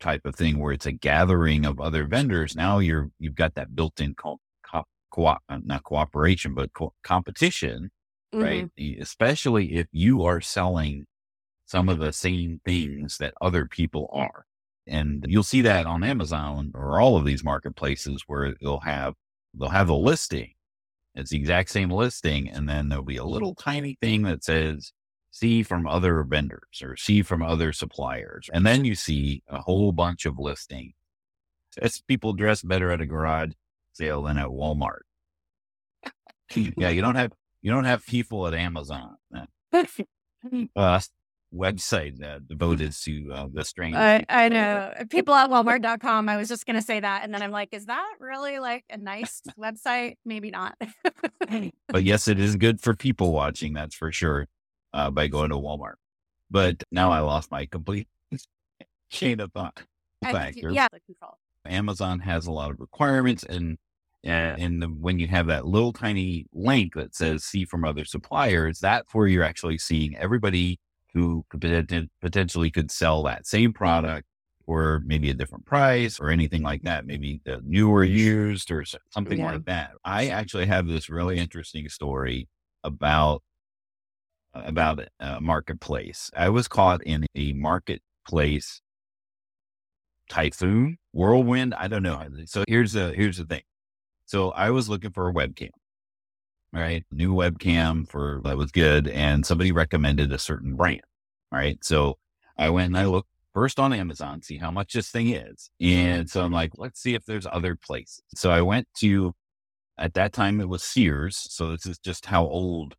type 0.01 0.23
of 0.27 0.35
thing 0.37 0.59
where 0.59 0.73
it's 0.73 0.87
a 0.87 0.93
gathering 0.93 1.65
of 1.67 1.81
other 1.81 2.07
vendors, 2.07 2.57
now 2.57 2.79
you're, 2.79 3.11
you've 3.19 3.35
got 3.37 3.55
that 3.55 3.75
built 3.77 4.01
in 4.01 4.15
co- 4.15 4.41
co- 4.71 4.85
co- 5.11 5.27
uh, 5.27 5.59
not 5.65 5.85
cooperation, 5.85 6.55
but 6.55 6.73
co- 6.75 6.95
competition 7.03 7.91
right? 8.41 8.67
E- 8.79 8.99
Especially 9.01 9.75
if 9.75 9.87
you 9.93 10.25
are 10.25 10.41
selling 10.41 11.07
some 11.67 11.89
of 11.89 11.99
the 11.99 12.13
same 12.13 12.61
things 12.65 13.19
that 13.19 13.35
other 13.41 13.67
people 13.67 14.09
are. 14.13 14.47
And 14.87 15.25
you'll 15.29 15.43
see 15.45 15.63
that 15.63 15.87
on 15.87 16.05
Amazon 16.05 16.73
or 16.75 17.01
all 17.01 17.17
of 17.17 17.25
these 17.27 17.45
marketplaces 17.45 18.25
where 18.27 18.55
they'll 18.61 18.81
have 18.81 19.15
they'll 19.55 19.71
have 19.71 19.89
a 19.91 19.95
listing. 19.95 20.54
It's 21.15 21.31
the 21.31 21.37
exact 21.37 21.71
same 21.71 21.91
listing, 21.91 22.49
and 22.49 22.69
then 22.69 22.89
there'll 22.89 23.05
be 23.05 23.17
a 23.17 23.25
little 23.25 23.55
tiny 23.55 23.97
thing 24.01 24.23
that 24.23 24.43
says 24.43 24.93
see 25.31 25.63
from 25.63 25.87
other 25.87 26.23
vendors 26.23 26.81
or 26.83 26.97
see 26.97 27.23
from 27.23 27.43
other 27.43 27.73
suppliers. 27.73 28.49
And 28.53 28.65
then 28.65 28.85
you 28.85 28.95
see 28.95 29.43
a 29.49 29.61
whole 29.61 29.91
bunch 29.93 30.27
of 30.27 30.39
listing. 30.39 30.95
It's 31.77 32.01
people 32.01 32.33
dress 32.35 32.63
better 32.63 32.91
at 32.93 33.01
a 33.01 33.07
garage 33.07 33.51
sale 33.93 34.23
than 34.23 34.39
at 34.39 34.47
Walmart. 34.47 35.03
yeah, 36.55 36.91
you 36.91 37.01
don't 37.01 37.17
have 37.17 37.33
you 37.63 37.71
don't 37.71 37.85
have 37.85 38.07
people 38.07 38.47
at 38.47 38.55
Amazon. 38.55 39.17
Uh, 39.35 39.47
website 41.55 42.23
uh, 42.23 42.41
devoted 42.47 42.93
to 42.93 43.33
uh, 43.33 43.47
the 43.53 43.65
strange. 43.65 43.95
I, 43.95 44.25
I 44.29 44.49
know 44.49 44.93
people 45.11 45.35
at 45.35 45.51
Walmart.com. 45.51 46.29
I 46.29 46.37
was 46.37 46.49
just 46.49 46.67
going 46.67 46.77
to 46.77 46.83
say 46.83 47.01
that, 47.01 47.25
and 47.25 47.33
then 47.33 47.43
I'm 47.43 47.51
like, 47.51 47.71
is 47.73 47.87
that 47.87 48.15
really 48.19 48.59
like 48.59 48.85
a 48.91 48.97
nice 48.97 49.41
website? 49.59 50.17
Maybe 50.25 50.51
not. 50.51 50.77
but 51.89 52.05
yes, 52.05 52.29
it 52.29 52.41
is 52.41 52.57
good 52.57 52.81
for 52.81 52.95
people 52.95 53.33
watching. 53.33 53.73
That's 53.73 53.95
for 53.95 54.13
sure. 54.13 54.47
Uh, 54.93 55.11
by 55.11 55.27
going 55.27 55.51
to 55.51 55.57
Walmart, 55.57 55.95
but 56.51 56.85
now 56.93 57.11
I 57.11 57.19
lost 57.19 57.51
my 57.51 57.67
complete 57.67 58.07
chain 59.11 59.41
of 59.41 59.53
thought. 59.53 59.83
Factor. 60.23 60.71
Yeah, 60.71 60.87
control. 61.05 61.39
Amazon 61.67 62.21
has 62.21 62.47
a 62.47 62.53
lot 62.53 62.71
of 62.71 62.79
requirements, 62.79 63.43
and 63.43 63.77
and 64.23 64.81
the, 64.81 64.87
when 64.87 65.19
you 65.19 65.27
have 65.27 65.47
that 65.49 65.67
little 65.67 65.93
tiny 65.93 66.47
link 66.53 66.95
that 66.95 67.15
says 67.15 67.45
"see 67.45 67.65
from 67.65 67.85
other 67.85 68.05
suppliers," 68.05 68.79
that's 68.79 69.13
where 69.13 69.27
you're 69.27 69.43
actually 69.43 69.79
seeing 69.79 70.17
everybody 70.17 70.79
who 71.15 71.45
could 71.49 72.11
potentially 72.21 72.71
could 72.71 72.91
sell 72.91 73.23
that 73.23 73.47
same 73.47 73.73
product 73.73 74.27
or 74.67 75.03
maybe 75.07 75.31
a 75.31 75.35
different 75.35 75.65
price 75.65 76.19
or 76.19 76.31
anything 76.31 76.63
like 76.63 76.83
that, 76.83 77.07
maybe 77.07 77.41
the 77.45 77.61
newer 77.65 78.03
used 78.03 78.71
or 78.71 78.85
something 79.11 79.39
yeah. 79.39 79.53
like 79.53 79.65
that. 79.67 79.93
I 80.05 80.29
actually 80.29 80.67
have 80.67 80.87
this 80.87 81.09
really 81.09 81.39
interesting 81.39 81.89
story 81.89 82.49
about 82.83 83.43
uh, 84.55 84.63
about 84.65 85.01
a 85.01 85.09
uh, 85.21 85.41
marketplace. 85.41 86.31
I 86.37 86.49
was 86.49 86.69
caught 86.69 87.03
in 87.05 87.27
a 87.35 87.53
marketplace 87.53 88.81
typhoon, 90.29 90.99
whirlwind. 91.13 91.75
I 91.75 91.89
don't 91.89 92.03
know. 92.03 92.27
So 92.47 92.65
here's 92.67 92.93
the 92.93 93.13
here's 93.13 93.39
the 93.39 93.45
thing. 93.45 93.63
So 94.27 94.51
I 94.51 94.71
was 94.71 94.89
looking 94.89 95.13
for 95.13 95.29
a 95.29 95.35
webcam 95.35 95.71
right? 96.75 97.05
New 97.13 97.33
webcam 97.33 98.09
for 98.09 98.41
that 98.45 98.57
was 98.57 98.73
good. 98.73 99.09
And 99.09 99.47
somebody 99.47 99.73
recommended 99.73 100.33
a 100.33 100.39
certain 100.39 100.75
brand, 100.75 101.03
right? 101.53 101.83
So 101.83 102.19
I 102.59 102.71
went 102.71 102.89
and 102.89 102.99
I 102.99 103.07
looked 103.07 103.29
first 103.55 103.79
on 103.79 103.93
Amazon, 103.93 104.43
see 104.43 104.59
how 104.59 104.71
much 104.71 104.93
this 104.93 105.11
thing 105.11 105.31
is. 105.31 105.71
And 105.81 106.29
so 106.29 106.43
I'm 106.43 106.53
like, 106.53 106.73
let's 106.77 107.01
see 107.01 107.15
if 107.15 107.25
there's 107.25 107.47
other 107.47 107.77
places. 107.77 108.23
So 108.35 108.51
I 108.51 108.61
went 108.61 108.89
to, 108.99 109.35
at 109.97 110.15
that 110.15 110.33
time 110.33 110.61
it 110.61 110.69
was 110.69 110.83
Sears. 110.83 111.47
So 111.49 111.71
this 111.71 111.87
is 111.87 111.99
just 111.99 112.27
how 112.27 112.45
old 112.45 112.97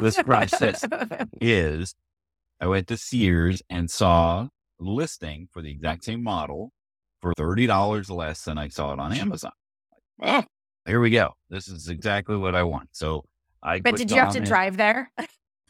this 0.00 0.20
process 0.22 0.84
is. 1.40 1.94
I 2.60 2.66
went 2.66 2.88
to 2.88 2.96
Sears 2.96 3.62
and 3.70 3.90
saw 3.90 4.48
listing 4.80 5.48
for 5.52 5.62
the 5.62 5.70
exact 5.70 6.04
same 6.04 6.22
model 6.22 6.72
for 7.20 7.32
$30 7.34 8.10
less 8.10 8.42
than 8.42 8.58
I 8.58 8.68
saw 8.68 8.92
it 8.92 8.98
on 8.98 9.12
Amazon. 9.12 9.52
Oh, 10.20 10.44
here 10.86 11.00
we 11.00 11.10
go. 11.10 11.30
This 11.50 11.68
is 11.68 11.88
exactly 11.88 12.36
what 12.36 12.54
I 12.54 12.62
want. 12.62 12.88
So 12.92 13.24
I. 13.62 13.80
But 13.80 13.96
did 13.96 14.10
you 14.10 14.18
have 14.18 14.32
to 14.32 14.42
it. 14.42 14.44
drive 14.44 14.76
there? 14.76 15.10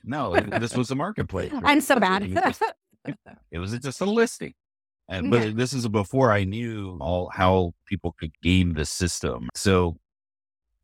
No, 0.05 0.35
this 0.35 0.77
was 0.77 0.91
a 0.91 0.95
marketplace. 0.95 1.53
I'm 1.65 1.81
so 1.81 1.99
bad. 2.01 2.23
It 2.25 2.35
was, 2.35 2.59
just, 2.59 3.19
it 3.53 3.59
was 3.59 3.79
just 3.79 4.01
a 4.01 4.05
listing. 4.05 4.55
And, 5.09 5.31
but 5.31 5.57
this 5.57 5.73
is 5.73 5.87
before 5.89 6.33
I 6.33 6.45
knew 6.45 6.97
all 7.01 7.31
how 7.33 7.75
people 7.87 8.15
could 8.19 8.33
game 8.41 8.73
the 8.73 8.85
system. 8.85 9.49
So 9.55 9.99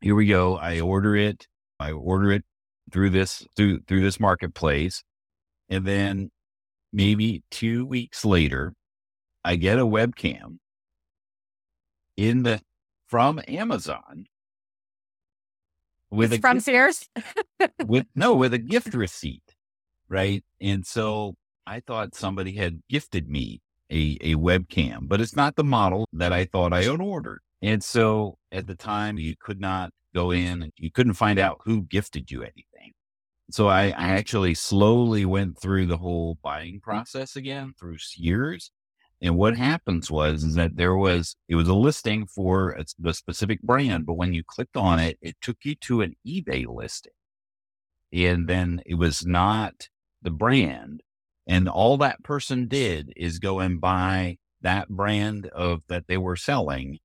here 0.01 0.15
we 0.15 0.27
go. 0.27 0.57
I 0.57 0.79
order 0.81 1.15
it. 1.15 1.47
I 1.79 1.91
order 1.91 2.31
it 2.31 2.43
through 2.91 3.09
this 3.11 3.45
through 3.55 3.79
through 3.87 4.01
this 4.01 4.19
marketplace, 4.19 5.03
and 5.69 5.85
then 5.85 6.31
maybe 6.91 7.43
two 7.51 7.85
weeks 7.85 8.25
later, 8.25 8.73
I 9.43 9.55
get 9.55 9.79
a 9.79 9.85
webcam 9.85 10.59
in 12.17 12.43
the 12.43 12.61
from 13.09 13.41
Amazon 13.47 14.25
with 16.11 16.31
it's 16.31 16.39
a 16.39 16.41
from 16.41 16.57
gift, 16.57 16.65
Sears 16.65 17.09
with 17.85 18.05
no 18.15 18.35
with 18.35 18.53
a 18.53 18.59
gift 18.59 18.93
receipt, 18.93 19.55
right? 20.07 20.43
And 20.61 20.85
so 20.85 21.35
I 21.67 21.81
thought 21.81 22.15
somebody 22.15 22.55
had 22.55 22.81
gifted 22.89 23.27
me 23.27 23.61
a 23.91 24.17
a 24.21 24.35
webcam, 24.35 25.07
but 25.07 25.19
it's 25.19 25.35
not 25.35 25.55
the 25.55 25.63
model 25.63 26.07
that 26.13 26.31
I 26.31 26.45
thought 26.45 26.71
I 26.71 26.83
had 26.83 27.01
ordered. 27.01 27.41
And 27.61 27.83
so 27.83 28.37
at 28.51 28.67
the 28.67 28.75
time, 28.75 29.17
you 29.17 29.35
could 29.39 29.59
not 29.59 29.91
go 30.15 30.31
in 30.31 30.63
and 30.63 30.71
you 30.77 30.91
couldn't 30.91 31.13
find 31.13 31.39
out 31.39 31.61
who 31.65 31.81
gifted 31.81 32.31
you 32.31 32.41
anything. 32.41 32.93
So 33.51 33.67
I, 33.67 33.85
I 33.85 34.09
actually 34.09 34.53
slowly 34.53 35.25
went 35.25 35.59
through 35.59 35.87
the 35.87 35.97
whole 35.97 36.37
buying 36.43 36.79
process 36.79 37.35
again 37.35 37.73
through 37.79 37.97
Sears 37.97 38.71
and 39.21 39.35
what 39.35 39.57
happens 39.57 40.09
was 40.09 40.43
is 40.43 40.55
that 40.55 40.77
there 40.77 40.95
was 40.95 41.35
it 41.47 41.55
was 41.55 41.67
a 41.67 41.73
listing 41.73 42.25
for 42.25 42.71
a, 42.71 42.85
the 42.97 43.13
specific 43.13 43.61
brand, 43.61 44.05
but 44.05 44.13
when 44.13 44.33
you 44.33 44.43
clicked 44.43 44.77
on 44.77 44.99
it, 44.99 45.17
it 45.21 45.35
took 45.41 45.57
you 45.63 45.75
to 45.75 46.01
an 46.01 46.15
eBay 46.25 46.65
listing, 46.65 47.11
and 48.13 48.47
then 48.47 48.81
it 48.85 48.95
was 48.95 49.25
not 49.25 49.89
the 50.21 50.31
brand. 50.31 51.03
And 51.47 51.67
all 51.67 51.97
that 51.97 52.23
person 52.23 52.67
did 52.67 53.11
is 53.15 53.39
go 53.39 53.59
and 53.59 53.81
buy 53.81 54.37
that 54.61 54.87
brand 54.87 55.47
of 55.47 55.81
that 55.87 56.05
they 56.07 56.17
were 56.17 56.35
selling 56.35 56.99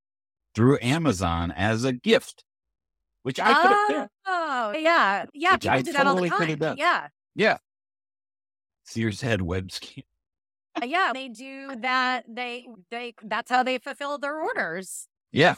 through 0.55 0.79
Amazon 0.83 1.51
as 1.51 1.85
a 1.85 1.93
gift, 1.93 2.45
which 3.23 3.41
I 3.41 3.55
could 3.55 3.71
have 3.71 3.89
done. 3.89 4.09
Oh, 4.27 4.73
yeah, 4.77 5.25
yeah, 5.33 5.57
people 5.57 5.71
I 5.71 5.83
do 5.83 5.93
that 5.93 6.05
totally 6.05 6.31
all 6.31 6.39
the 6.39 6.57
time. 6.57 6.75
Yeah, 6.79 7.09
yeah. 7.35 7.57
Sears 8.85 9.21
had 9.21 9.43
web 9.43 9.73
scan 9.73 10.05
uh, 10.05 10.14
yeah, 10.83 11.13
they 11.15 11.29
do 11.29 11.77
that. 11.77 12.25
They 12.29 12.67
they 12.91 13.15
that's 13.23 13.51
how 13.51 13.63
they 13.63 13.79
fulfill 13.79 14.19
their 14.19 14.41
orders. 14.41 15.09
Yeah. 15.33 15.55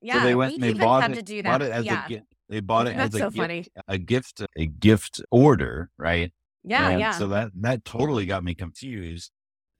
Yeah. 0.00 0.14
So 0.14 0.24
they 0.24 0.34
went 0.34 0.54
and 0.54 0.62
they 0.62 0.72
bought 0.72 1.10
it, 1.10 1.14
to 1.14 1.22
do 1.22 1.42
that. 1.42 1.48
bought 1.48 1.62
it 1.62 1.72
as 1.72 1.84
yeah. 1.84 2.06
a 2.06 2.08
gift. 2.08 2.26
They 2.48 2.60
bought 2.60 2.86
it 2.86 2.96
that's 2.96 3.14
as 3.14 3.20
so 3.20 3.26
a 3.28 3.30
funny. 3.30 3.60
gift, 3.62 3.70
a 3.88 3.98
gift, 3.98 4.42
a 4.56 4.66
gift 4.66 5.22
order, 5.30 5.90
right? 5.96 6.32
Yeah, 6.64 6.88
and 6.90 7.00
yeah. 7.00 7.12
So 7.12 7.28
that 7.28 7.50
that 7.60 7.84
totally 7.84 8.26
got 8.26 8.44
me 8.44 8.54
confused. 8.54 9.30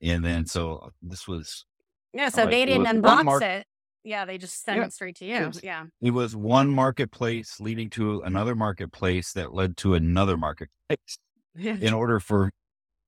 And 0.01 0.23
then 0.23 0.45
so 0.45 0.77
uh, 0.77 0.89
this 1.01 1.27
was 1.27 1.65
Yeah, 2.13 2.29
so 2.29 2.45
they 2.45 2.65
didn't 2.65 2.85
unbox 2.85 3.23
mar- 3.23 3.41
it. 3.41 3.65
Yeah, 4.03 4.25
they 4.25 4.37
just 4.37 4.65
sent 4.65 4.79
yeah. 4.79 4.85
it 4.85 4.93
straight 4.93 5.15
to 5.17 5.25
you. 5.25 5.35
It 5.35 5.47
was, 5.47 5.63
yeah. 5.63 5.85
It 6.01 6.11
was 6.11 6.35
one 6.35 6.69
marketplace 6.69 7.59
leading 7.61 7.89
to 7.91 8.21
another 8.21 8.53
marketplace 8.53 9.31
that 9.33 9.53
led 9.53 9.77
to 9.77 9.93
another 9.93 10.35
marketplace 10.35 11.17
in 11.57 11.93
order 11.93 12.19
for 12.19 12.51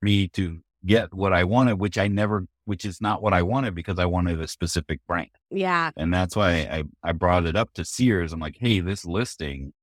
me 0.02 0.28
to 0.30 0.62
get 0.86 1.14
what 1.14 1.34
I 1.34 1.44
wanted, 1.44 1.80
which 1.80 1.98
I 1.98 2.08
never, 2.08 2.46
which 2.66 2.86
is 2.86 3.02
not 3.02 3.22
what 3.22 3.34
I 3.34 3.42
wanted 3.42 3.76
because 3.76 4.00
I 4.00 4.06
wanted 4.06 4.40
a 4.40 4.48
specific 4.48 5.00
brand. 5.08 5.30
Yeah. 5.50 5.92
And 5.98 6.14
that's 6.14 6.36
why 6.36 6.52
I, 6.52 6.84
I 7.04 7.12
brought 7.12 7.46
it 7.46 7.56
up 7.56 7.74
to 7.74 7.86
Sears. 7.86 8.34
I'm 8.34 8.40
like, 8.40 8.58
hey, 8.60 8.80
this 8.80 9.06
listing. 9.06 9.74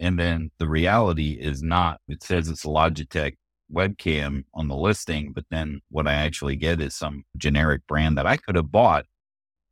And 0.00 0.18
then 0.18 0.50
the 0.58 0.68
reality 0.68 1.38
is 1.40 1.62
not, 1.62 2.00
it 2.08 2.22
says 2.22 2.48
it's 2.48 2.64
a 2.64 2.68
Logitech 2.68 3.34
webcam 3.72 4.44
on 4.52 4.68
the 4.68 4.76
listing, 4.76 5.32
but 5.32 5.44
then 5.50 5.80
what 5.90 6.06
I 6.06 6.14
actually 6.14 6.56
get 6.56 6.80
is 6.80 6.94
some 6.94 7.24
generic 7.36 7.82
brand 7.86 8.18
that 8.18 8.26
I 8.26 8.36
could 8.36 8.56
have 8.56 8.72
bought 8.72 9.06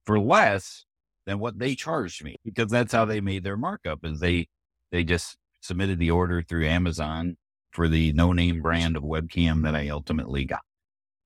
for 0.07 0.19
less 0.19 0.85
than 1.27 1.39
what 1.39 1.59
they 1.59 1.75
charged 1.75 2.25
me 2.25 2.37
because 2.45 2.71
that's 2.71 2.93
how 2.93 3.05
they 3.05 3.21
made 3.21 3.45
their 3.45 3.57
markup 3.57 4.01
is 4.05 4.21
they, 4.21 4.49
they 4.91 5.05
just 5.05 5.37
submitted 5.61 5.99
the 5.99 6.11
order 6.11 6.43
through 6.43 6.67
Amazon 6.67 7.37
for 7.73 7.89
the 7.89 8.13
no 8.13 8.33
name 8.33 8.63
brand 8.63 8.97
of 8.97 9.03
webcam 9.03 9.63
that 9.65 9.75
I 9.75 9.89
ultimately 9.89 10.45
got. 10.45 10.61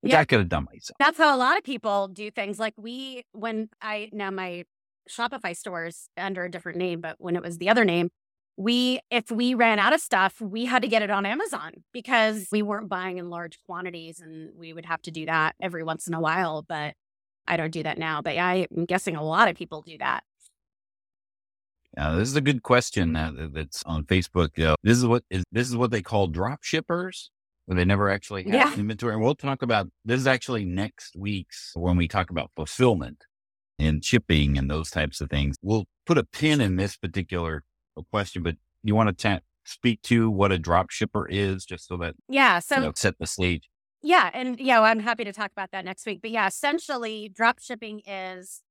Which 0.01 0.13
yeah. 0.13 0.19
I 0.19 0.25
could 0.25 0.39
have 0.39 0.49
done 0.49 0.65
myself. 0.65 0.95
That's 0.99 1.17
how 1.17 1.35
a 1.35 1.37
lot 1.37 1.57
of 1.57 1.63
people 1.63 2.07
do 2.07 2.29
things. 2.29 2.59
Like 2.59 2.75
we, 2.77 3.23
when 3.31 3.69
I 3.81 4.09
now 4.13 4.31
my 4.31 4.63
Shopify 5.09 5.55
stores 5.55 6.09
under 6.17 6.43
a 6.43 6.51
different 6.51 6.77
name, 6.77 7.01
but 7.01 7.15
when 7.19 7.35
it 7.35 7.41
was 7.41 7.57
the 7.57 7.69
other 7.69 7.85
name, 7.85 8.09
we 8.57 8.99
if 9.11 9.31
we 9.31 9.53
ran 9.53 9.79
out 9.79 9.93
of 9.93 10.01
stuff, 10.01 10.41
we 10.41 10.65
had 10.65 10.81
to 10.81 10.87
get 10.87 11.01
it 11.01 11.09
on 11.09 11.25
Amazon 11.25 11.71
because 11.93 12.47
we 12.51 12.61
weren't 12.61 12.89
buying 12.89 13.17
in 13.17 13.29
large 13.29 13.59
quantities, 13.65 14.19
and 14.19 14.51
we 14.57 14.73
would 14.73 14.85
have 14.85 15.01
to 15.03 15.11
do 15.11 15.25
that 15.27 15.55
every 15.61 15.83
once 15.83 16.07
in 16.07 16.13
a 16.13 16.19
while. 16.19 16.63
But 16.67 16.95
I 17.47 17.57
don't 17.57 17.71
do 17.71 17.83
that 17.83 17.97
now. 17.97 18.21
But 18.21 18.35
yeah, 18.35 18.65
I'm 18.75 18.85
guessing 18.85 19.15
a 19.15 19.23
lot 19.23 19.47
of 19.47 19.55
people 19.55 19.81
do 19.81 19.97
that. 19.99 20.23
Uh, 21.97 22.15
this 22.15 22.27
is 22.29 22.35
a 22.35 22.41
good 22.41 22.61
question 22.61 23.15
uh, 23.15 23.31
that's 23.51 23.83
on 23.83 24.03
Facebook. 24.03 24.63
Uh, 24.63 24.75
this 24.83 24.97
is 24.97 25.05
what 25.05 25.23
is 25.29 25.43
this 25.51 25.67
is 25.67 25.75
what 25.75 25.91
they 25.91 26.01
call 26.01 26.27
drop 26.27 26.63
shippers, 26.63 27.31
where 27.65 27.75
they 27.75 27.85
never 27.85 28.09
actually 28.09 28.43
have 28.43 28.53
yeah. 28.53 28.73
inventory. 28.75 29.13
And 29.13 29.21
we'll 29.21 29.35
talk 29.35 29.61
about 29.61 29.87
this 30.05 30.19
is 30.19 30.27
actually 30.27 30.63
next 30.63 31.15
week's 31.15 31.71
when 31.75 31.97
we 31.97 32.07
talk 32.07 32.29
about 32.29 32.51
fulfillment 32.55 33.23
and 33.79 34.03
shipping 34.05 34.57
and 34.57 34.69
those 34.69 34.91
types 34.91 35.21
of 35.21 35.29
things. 35.29 35.55
We'll 35.61 35.85
put 36.05 36.17
a 36.17 36.23
pin 36.23 36.61
in 36.61 36.75
this 36.75 36.97
particular 36.97 37.63
question, 38.11 38.43
but 38.43 38.55
you 38.83 38.93
want 38.93 39.09
to 39.09 39.29
ta- 39.29 39.41
speak 39.65 40.01
to 40.03 40.29
what 40.29 40.51
a 40.51 40.59
drop 40.59 40.91
shipper 40.91 41.27
is, 41.27 41.65
just 41.65 41.87
so 41.87 41.97
that 41.97 42.15
yeah, 42.29 42.59
so 42.59 42.75
you 42.75 42.81
know, 42.81 42.91
set 42.95 43.15
the 43.19 43.27
stage. 43.27 43.69
Yeah, 44.03 44.29
and 44.33 44.59
yeah, 44.59 44.79
well, 44.79 44.91
I'm 44.91 44.99
happy 44.99 45.23
to 45.23 45.33
talk 45.33 45.51
about 45.51 45.71
that 45.71 45.83
next 45.83 46.05
week. 46.05 46.19
But 46.21 46.29
yeah, 46.29 46.47
essentially, 46.47 47.29
drop 47.33 47.59
shipping 47.59 48.01
is 48.05 48.61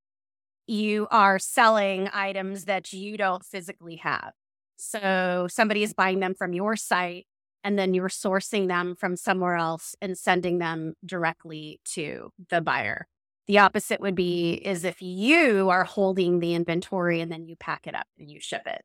you 0.66 1.06
are 1.10 1.38
selling 1.38 2.08
items 2.12 2.64
that 2.64 2.92
you 2.92 3.16
don't 3.16 3.44
physically 3.44 3.96
have. 3.96 4.32
So 4.76 5.46
somebody 5.50 5.82
is 5.82 5.94
buying 5.94 6.20
them 6.20 6.34
from 6.34 6.52
your 6.52 6.76
site 6.76 7.26
and 7.64 7.78
then 7.78 7.94
you're 7.94 8.08
sourcing 8.08 8.68
them 8.68 8.94
from 8.94 9.16
somewhere 9.16 9.56
else 9.56 9.96
and 10.00 10.16
sending 10.16 10.58
them 10.58 10.94
directly 11.04 11.80
to 11.84 12.30
the 12.50 12.60
buyer. 12.60 13.06
The 13.46 13.58
opposite 13.58 14.00
would 14.00 14.14
be 14.14 14.54
is 14.54 14.84
if 14.84 15.00
you 15.00 15.70
are 15.70 15.84
holding 15.84 16.40
the 16.40 16.54
inventory 16.54 17.20
and 17.20 17.30
then 17.30 17.46
you 17.46 17.56
pack 17.56 17.86
it 17.86 17.94
up 17.94 18.06
and 18.18 18.30
you 18.30 18.40
ship 18.40 18.62
it. 18.66 18.82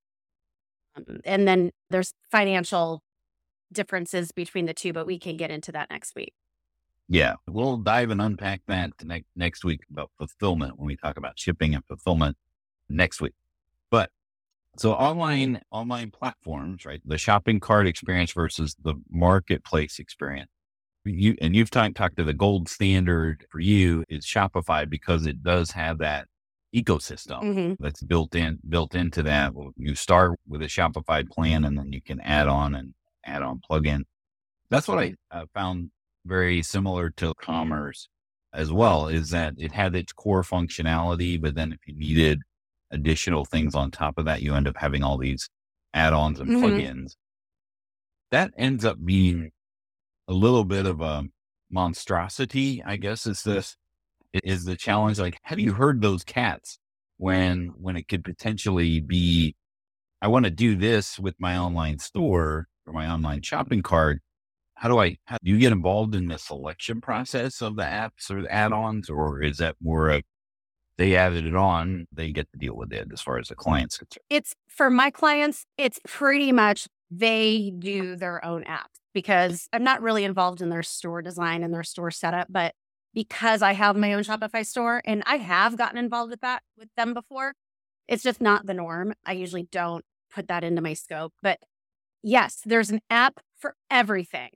Um, 0.96 1.20
and 1.26 1.48
then 1.48 1.72
there's 1.90 2.14
financial 2.32 3.02
differences 3.72 4.32
between 4.32 4.66
the 4.66 4.74
two, 4.74 4.94
but 4.94 5.08
we 5.08 5.18
can 5.18 5.38
get 5.38 5.52
into 5.52 5.72
that 5.72 5.90
next 5.90 6.16
week. 6.16 6.34
Yeah, 7.12 7.34
we'll 7.46 7.76
dive 7.76 8.10
and 8.10 8.22
unpack 8.22 8.62
that 8.68 8.92
next 9.04 9.26
next 9.36 9.66
week 9.66 9.82
about 9.92 10.12
fulfillment 10.18 10.80
when 10.80 10.88
we 10.88 10.96
talk 10.96 11.18
about 11.18 11.38
shipping 11.38 11.76
and 11.76 11.84
fulfillment 11.86 12.38
next 12.88 13.20
week. 13.20 13.34
But 13.90 14.12
so 14.78 14.94
online 14.94 15.60
online 15.72 16.12
platforms, 16.12 16.86
right? 16.86 17.02
The 17.04 17.18
shopping 17.18 17.60
cart 17.60 17.86
experience 17.86 18.32
versus 18.32 18.78
the 18.82 18.96
marketplace 19.10 20.00
experience. 20.00 20.50
You 21.04 21.36
and 21.42 21.54
you've 21.54 21.70
talked 21.70 21.96
talked 21.96 22.16
to 22.16 22.24
the 22.24 22.34
gold 22.34 22.70
standard 22.70 23.46
for 23.50 23.60
you 23.60 24.06
is 24.08 24.26
Shopify 24.26 24.90
because 24.90 25.26
it 25.26 25.44
does 25.44 25.72
have 25.72 25.98
that 25.98 26.30
ecosystem 26.74 27.42
Mhm. 27.44 27.78
that's 27.82 28.02
built 28.04 28.36
in 28.36 28.60
built 28.70 28.96
into 28.96 29.22
that. 29.24 29.52
You 29.76 29.96
start 29.96 30.40
with 30.48 30.62
a 30.62 30.68
Shopify 30.68 31.30
plan 31.30 31.66
and 31.66 31.78
then 31.78 31.92
you 31.92 32.02
can 32.02 32.22
add 32.22 32.48
on 32.48 32.74
and 32.74 32.94
add 33.26 33.42
on 33.42 33.60
plugin. 33.70 34.04
That's 34.70 34.88
what 34.88 35.00
I 35.00 35.16
uh, 35.30 35.48
found 35.54 35.92
very 36.26 36.62
similar 36.64 37.10
to 37.12 37.34
commerce 37.36 38.08
as 38.54 38.72
well 38.72 39.08
is 39.08 39.30
that 39.32 39.56
it 39.58 39.72
had 39.72 39.96
its 39.96 40.14
core 40.14 40.44
functionality, 40.44 41.42
but 41.42 41.56
then 41.56 41.74
if 41.74 41.80
you 41.88 41.96
needed 41.96 42.42
additional 42.92 43.46
things 43.46 43.76
on 43.76 43.92
top 43.92 44.18
of 44.18 44.26
that, 44.26 44.42
you 44.42 44.54
end 44.56 44.68
up 44.68 44.78
having 44.78 45.04
all 45.04 45.18
these 45.18 45.50
add-ons 45.94 46.40
and 46.40 46.54
Mhm. 46.54 46.86
plugins. 46.94 47.16
That 48.32 48.54
ends 48.58 48.86
up 48.86 49.04
being 49.04 49.52
a 50.28 50.34
little 50.34 50.66
bit 50.66 50.86
of 50.88 51.02
a 51.02 51.26
monstrosity, 51.72 52.84
I 52.84 52.98
guess 52.98 53.28
is 53.28 53.44
this 53.44 53.78
is 54.34 54.66
the 54.66 54.78
challenge. 54.78 55.20
Like, 55.20 55.40
have 55.44 55.60
you 55.60 55.74
heard 55.74 56.02
those 56.02 56.24
cats 56.24 56.80
when 57.18 57.70
when 57.78 57.98
it 57.98 58.08
could 58.10 58.24
potentially 58.26 59.02
be 59.02 59.56
I 60.22 60.30
want 60.30 60.46
to 60.46 60.52
do 60.52 60.76
this 60.78 61.20
with 61.20 61.36
my 61.40 61.58
online 61.58 62.00
store 62.00 62.68
or 62.88 62.94
my 62.94 63.10
online 63.12 63.42
shopping 63.44 63.84
cart. 63.84 64.22
How 64.82 64.90
do 64.90 65.00
I, 65.00 65.18
how, 65.26 65.38
do 65.44 65.52
you 65.52 65.60
get 65.60 65.72
involved 65.72 66.16
in 66.16 66.28
the 66.28 66.40
selection 66.40 67.02
process 67.02 67.62
of 67.62 67.76
the 67.76 67.84
apps 67.84 68.32
or 68.32 68.42
the 68.42 68.52
add-ons, 68.52 69.12
or 69.12 69.40
is 69.40 69.58
that 69.58 69.76
more 69.80 70.10
of 70.10 70.24
they 70.98 71.16
added 71.16 71.46
it 71.46 71.56
on, 71.56 72.08
they 72.12 72.32
get 72.32 72.52
to 72.52 72.58
deal 72.58 72.76
with 72.76 72.92
it 72.92 73.08
as 73.14 73.22
far 73.22 73.38
as 73.38 73.50
the 73.50 73.56
client's 73.56 74.00
concerned? 74.00 74.24
It's 74.32 74.56
for 74.68 74.90
my 74.90 75.12
clients, 75.12 75.68
it's 75.78 76.00
pretty 76.08 76.52
much 76.52 76.88
they 77.12 77.72
do 77.78 78.16
their 78.16 78.44
own 78.44 78.64
apps 78.64 78.98
because 79.14 79.70
I'm 79.72 79.84
not 79.84 80.02
really 80.02 80.24
involved 80.24 80.62
in 80.62 80.70
their 80.70 80.82
store 80.82 81.22
design 81.22 81.62
and 81.62 81.72
their 81.72 81.84
store 81.84 82.10
setup, 82.10 82.48
but 82.50 82.74
because 83.14 83.62
I 83.62 83.74
have 83.74 83.96
my 83.96 84.14
own 84.14 84.24
Shopify 84.24 84.66
store 84.66 85.04
and 85.06 85.22
I 85.28 85.36
have 85.36 85.78
gotten 85.78 86.00
involved 86.00 86.32
with 86.32 86.42
that 86.42 86.64
with 86.76 86.90
them 86.98 87.14
before, 87.14 87.54
it's 88.08 88.24
just 88.24 88.42
not 88.42 88.66
the 88.66 88.74
norm. 88.74 89.14
I 89.28 89.34
usually 89.34 89.68
don't 89.72 90.04
put 90.34 90.48
that 90.48 90.64
into 90.64 90.82
my 90.82 90.94
scope. 90.94 91.34
But 91.44 91.60
yes, 92.24 92.62
there's 92.66 92.90
an 92.90 93.02
app 93.12 93.42
for 93.60 93.76
everything, 93.92 94.50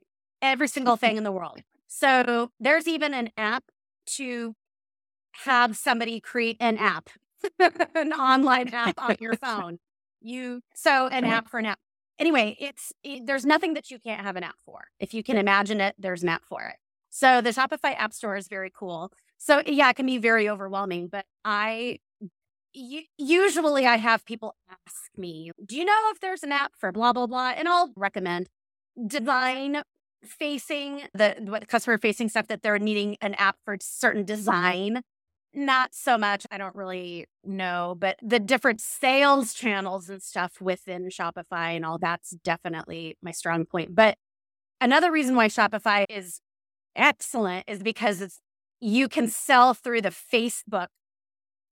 every 0.46 0.68
single 0.68 0.96
thing 0.96 1.16
in 1.16 1.24
the 1.24 1.32
world. 1.32 1.62
So 1.88 2.50
there's 2.60 2.88
even 2.88 3.14
an 3.14 3.30
app 3.36 3.64
to 4.16 4.54
have 5.44 5.76
somebody 5.76 6.20
create 6.20 6.56
an 6.60 6.78
app, 6.78 7.10
an 7.94 8.12
online 8.12 8.68
app 8.72 8.94
on 8.98 9.16
your 9.20 9.36
phone. 9.42 9.78
You 10.20 10.62
so 10.74 11.06
an 11.08 11.24
app 11.24 11.48
for 11.48 11.58
an 11.58 11.66
app. 11.66 11.78
Anyway, 12.18 12.56
it's 12.58 12.92
it, 13.02 13.26
there's 13.26 13.44
nothing 13.44 13.74
that 13.74 13.90
you 13.90 13.98
can't 13.98 14.22
have 14.22 14.36
an 14.36 14.42
app 14.42 14.56
for. 14.64 14.88
If 14.98 15.12
you 15.14 15.22
can 15.22 15.36
imagine 15.36 15.80
it, 15.80 15.94
there's 15.98 16.22
an 16.22 16.30
app 16.30 16.44
for 16.44 16.62
it. 16.62 16.76
So 17.10 17.40
the 17.40 17.50
Shopify 17.50 17.94
App 17.96 18.12
Store 18.12 18.36
is 18.36 18.48
very 18.48 18.70
cool. 18.74 19.12
So 19.38 19.62
yeah, 19.66 19.90
it 19.90 19.96
can 19.96 20.06
be 20.06 20.18
very 20.18 20.48
overwhelming, 20.48 21.08
but 21.08 21.26
I 21.44 21.98
usually 22.72 23.86
I 23.86 23.96
have 23.96 24.24
people 24.24 24.56
ask 24.70 25.10
me, 25.16 25.50
"Do 25.64 25.76
you 25.76 25.84
know 25.84 26.10
if 26.12 26.20
there's 26.20 26.42
an 26.42 26.52
app 26.52 26.72
for 26.76 26.92
blah 26.92 27.12
blah 27.12 27.26
blah?" 27.26 27.50
And 27.50 27.68
I'll 27.68 27.92
recommend 27.96 28.48
design 29.06 29.82
facing 30.24 31.02
the 31.14 31.36
what 31.40 31.68
customer 31.68 31.98
facing 31.98 32.28
stuff 32.28 32.48
that 32.48 32.62
they're 32.62 32.78
needing 32.78 33.16
an 33.20 33.34
app 33.34 33.56
for 33.64 33.76
certain 33.80 34.22
mm-hmm. 34.22 34.34
design. 34.34 35.02
Not 35.54 35.94
so 35.94 36.18
much. 36.18 36.46
I 36.50 36.58
don't 36.58 36.76
really 36.76 37.26
know, 37.42 37.96
but 37.98 38.18
the 38.22 38.38
different 38.38 38.80
sales 38.80 39.54
channels 39.54 40.10
and 40.10 40.22
stuff 40.22 40.60
within 40.60 41.08
Shopify 41.08 41.74
and 41.74 41.84
all 41.84 41.98
that's 41.98 42.32
definitely 42.44 43.16
my 43.22 43.30
strong 43.30 43.64
point. 43.64 43.94
But 43.94 44.18
another 44.80 45.10
reason 45.10 45.34
why 45.34 45.48
Shopify 45.48 46.04
is 46.10 46.40
excellent 46.94 47.64
is 47.68 47.82
because 47.82 48.20
it's 48.20 48.40
you 48.80 49.08
can 49.08 49.28
sell 49.28 49.72
through 49.72 50.02
the 50.02 50.10
Facebook 50.10 50.88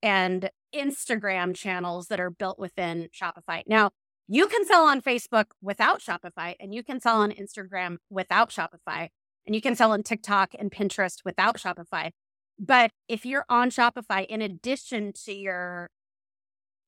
and 0.03 0.51
Instagram 0.75 1.55
channels 1.55 2.09
that 2.09 2.21
are 2.21 2.31
built 2.31 2.59
within 2.59 3.09
Shopify. 3.13 3.63
Now, 3.67 3.91
you 4.29 4.47
can 4.47 4.65
sell 4.65 4.85
on 4.87 5.01
Facebook 5.03 5.47
without 5.61 6.01
Shopify, 6.01 6.55
and 6.59 6.75
you 6.75 6.83
can 6.83 7.01
sell 7.01 7.21
on 7.21 7.31
Instagram 7.31 7.99
without 8.11 8.51
Shopify, 8.51 9.09
and 9.47 9.55
you 9.55 9.61
can 9.61 9.77
sell 9.77 9.93
on 9.93 10.03
TikTok 10.03 10.55
and 10.59 10.71
Pinterest 10.71 11.25
without 11.25 11.59
Shopify. 11.59 12.11
But 12.59 12.93
if 13.09 13.27
you're 13.27 13.45
on 13.49 13.71
Shopify, 13.71 14.27
in 14.27 14.41
addition 14.41 15.13
to 15.25 15.33
your 15.33 15.91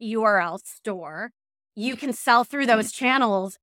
URL 0.02 0.60
store, 0.64 1.32
you 1.74 1.96
can 1.96 2.12
sell 2.12 2.44
through 2.44 2.66
mm-hmm. 2.66 2.76
those 2.76 2.92
channels 2.92 3.58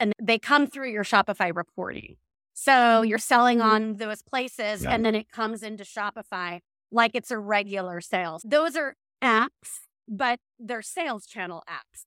and 0.00 0.12
they 0.20 0.38
come 0.38 0.66
through 0.66 0.90
your 0.90 1.04
Shopify 1.04 1.54
reporting. 1.54 2.16
So 2.54 2.72
mm-hmm. 2.72 3.08
you're 3.08 3.18
selling 3.18 3.58
mm-hmm. 3.58 3.70
on 3.70 3.96
those 3.96 4.22
places 4.22 4.82
Yeah. 4.82 4.90
and 4.90 5.04
then 5.04 5.14
it 5.14 5.30
comes 5.30 5.62
into 5.62 5.84
Shopify 5.84 6.60
like 6.90 7.12
it's 7.14 7.30
a 7.30 7.38
regular 7.38 8.00
sales. 8.00 8.42
Those 8.44 8.76
are 8.76 8.96
apps, 9.22 9.86
but 10.08 10.40
they're 10.58 10.82
sales 10.82 11.26
channel 11.26 11.62
apps. 11.68 12.04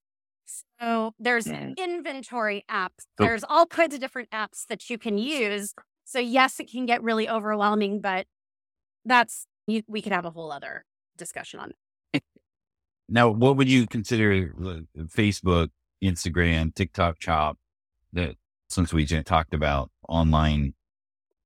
So 0.79 1.13
there's 1.19 1.47
inventory 1.47 2.65
apps. 2.69 3.05
Oh. 3.19 3.25
There's 3.25 3.43
all 3.47 3.65
kinds 3.65 3.93
of 3.93 4.01
different 4.01 4.29
apps 4.31 4.65
that 4.67 4.89
you 4.89 4.97
can 4.97 5.17
use. 5.17 5.73
So 6.03 6.19
yes, 6.19 6.59
it 6.59 6.71
can 6.71 6.85
get 6.85 7.01
really 7.03 7.27
overwhelming, 7.27 8.01
but 8.01 8.27
that's 9.05 9.47
you, 9.67 9.83
we 9.87 10.01
could 10.01 10.11
have 10.11 10.25
a 10.25 10.31
whole 10.31 10.51
other 10.51 10.85
discussion 11.17 11.59
on 11.59 11.71
it. 12.13 12.23
Now, 13.07 13.29
what 13.29 13.55
would 13.57 13.69
you 13.69 13.85
consider 13.85 14.49
Facebook, 14.97 15.69
Instagram, 16.03 16.73
TikTok 16.73 17.21
shop 17.21 17.59
that 18.13 18.35
since 18.67 18.91
we 18.91 19.05
just 19.05 19.27
talked 19.27 19.53
about 19.53 19.91
online 20.09 20.73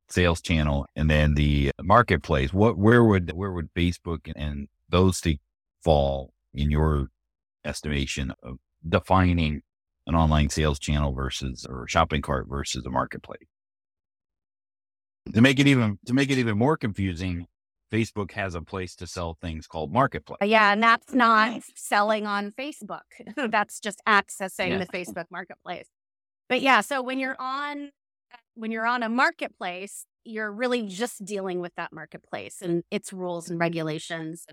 sales 0.08 0.42
channel 0.42 0.86
and 0.96 1.10
then 1.10 1.36
the 1.36 1.72
marketplace, 1.82 2.54
what 2.54 2.78
where 2.78 3.04
would 3.04 3.34
where 3.34 3.52
would 3.52 3.74
Facebook 3.74 4.32
and 4.36 4.70
those 4.88 5.22
fall 5.84 6.34
in 6.54 6.72
your 6.72 7.10
estimation 7.66 8.34
of 8.42 8.58
defining 8.88 9.62
an 10.08 10.16
online 10.16 10.50
sales 10.50 10.80
channel 10.80 11.14
versus 11.14 11.66
or 11.70 11.88
shopping 11.88 12.22
cart 12.22 12.48
versus 12.50 12.86
a 12.86 12.90
marketplace? 12.90 13.48
To 15.34 15.42
make 15.42 15.60
it 15.60 15.68
even 15.68 16.00
to 16.06 16.14
make 16.14 16.32
it 16.32 16.38
even 16.38 16.58
more 16.58 16.78
confusing, 16.78 17.46
Facebook 17.92 18.32
has 18.32 18.56
a 18.56 18.62
place 18.62 18.96
to 18.96 19.08
sell 19.08 19.38
things 19.42 19.68
called 19.68 19.92
marketplace. 19.94 20.40
Yeah, 20.44 20.72
and 20.74 20.82
that's 20.82 21.14
not 21.14 21.62
selling 21.76 22.26
on 22.26 22.52
Facebook. 22.52 23.02
that's 23.52 23.80
just 23.80 24.02
accessing 24.08 24.70
Yeah. 24.70 24.78
the 24.80 24.86
Facebook 24.88 25.26
marketplace. 25.30 25.88
But 26.48 26.62
yeah, 26.62 26.82
so 26.82 27.02
when 27.02 27.20
you're 27.20 27.36
on 27.40 27.92
when 28.56 28.72
you're 28.72 28.88
on 28.88 29.04
a 29.04 29.10
marketplace, 29.10 30.06
you're 30.24 30.52
really 30.52 30.88
just 30.88 31.24
dealing 31.24 31.60
with 31.60 31.74
that 31.76 31.94
marketplace 31.94 32.62
and 32.62 32.84
its 32.92 33.14
rules 33.14 33.50
and 33.50 33.60
regulations. 33.60 34.46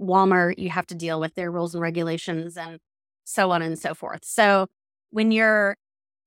Walmart, 0.00 0.58
you 0.58 0.70
have 0.70 0.86
to 0.86 0.94
deal 0.94 1.20
with 1.20 1.34
their 1.34 1.50
rules 1.50 1.74
and 1.74 1.82
regulations 1.82 2.56
and 2.56 2.78
so 3.30 3.50
on 3.50 3.62
and 3.62 3.78
so 3.78 3.94
forth. 3.94 4.24
So 4.24 4.66
when 5.10 5.30
you're 5.30 5.76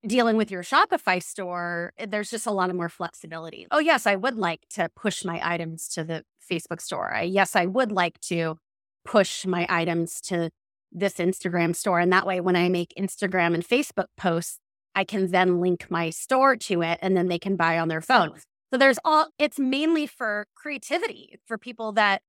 dealing 0.06 0.38
with 0.38 0.52
your 0.52 0.64
Shopify 0.64 1.22
store, 1.22 1.94
eh, 1.98 2.06
there's 2.08 2.30
just 2.30 2.46
a 2.46 2.52
lot 2.52 2.70
of 2.70 2.76
more 2.76 2.90
flexibility. 2.90 3.68
Oh, 3.72 3.80
yes, 3.80 4.06
I 4.06 4.16
would 4.16 4.38
like 4.38 4.62
to 4.72 4.90
push 4.96 5.24
my 5.24 5.40
items 5.44 5.88
to 5.90 6.04
the 6.04 6.24
Facebook 6.50 6.82
store. 6.82 7.14
I, 7.14 7.24
yes, 7.24 7.56
I 7.56 7.66
would 7.66 7.92
like 7.92 8.20
to 8.22 8.58
push 9.06 9.46
my 9.46 9.66
items 9.70 10.22
to 10.22 10.50
this 10.92 11.16
Instagram 11.16 11.76
store. 11.76 12.00
And 12.00 12.12
that 12.12 12.26
way, 12.26 12.40
when 12.40 12.56
I 12.56 12.70
make 12.70 12.94
Instagram 12.98 13.54
and 13.54 13.66
Facebook 13.66 14.08
posts, 14.18 14.60
I 14.96 15.04
can 15.04 15.32
then 15.32 15.60
link 15.60 15.88
my 15.90 16.10
store 16.10 16.56
to 16.56 16.84
it 16.84 17.00
and 17.02 17.18
then 17.18 17.28
they 17.28 17.40
can 17.40 17.56
buy 17.56 17.80
on 17.80 17.88
their 17.88 18.02
phone. 18.02 18.34
So 18.72 18.78
there's 18.78 19.00
all, 19.04 19.28
it's 19.40 19.60
mainly 19.60 20.06
for 20.06 20.46
creativity, 20.56 21.40
for 21.46 21.58
people 21.58 21.94
that 21.94 22.22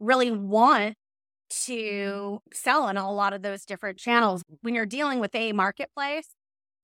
really 0.00 0.30
want 0.30 0.96
to 1.48 2.40
sell 2.52 2.84
on 2.84 2.96
a 2.96 3.10
lot 3.12 3.32
of 3.32 3.42
those 3.42 3.64
different 3.64 3.98
channels. 3.98 4.42
When 4.62 4.74
you're 4.74 4.86
dealing 4.86 5.20
with 5.20 5.34
a 5.34 5.52
marketplace, 5.52 6.28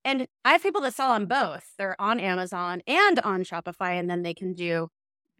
and 0.04 0.26
I 0.44 0.52
have 0.52 0.62
people 0.62 0.82
that 0.82 0.94
sell 0.94 1.10
on 1.10 1.26
both. 1.26 1.64
They're 1.78 2.00
on 2.00 2.20
Amazon 2.20 2.82
and 2.86 3.18
on 3.20 3.42
Shopify, 3.42 3.98
and 3.98 4.08
then 4.08 4.22
they 4.22 4.34
can 4.34 4.52
do 4.52 4.88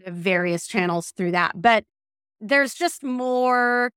the 0.04 0.10
various 0.10 0.66
channels 0.66 1.12
through 1.16 1.32
that. 1.32 1.60
But 1.60 1.84
there's 2.40 2.74
just 2.74 3.02
more 3.02 3.90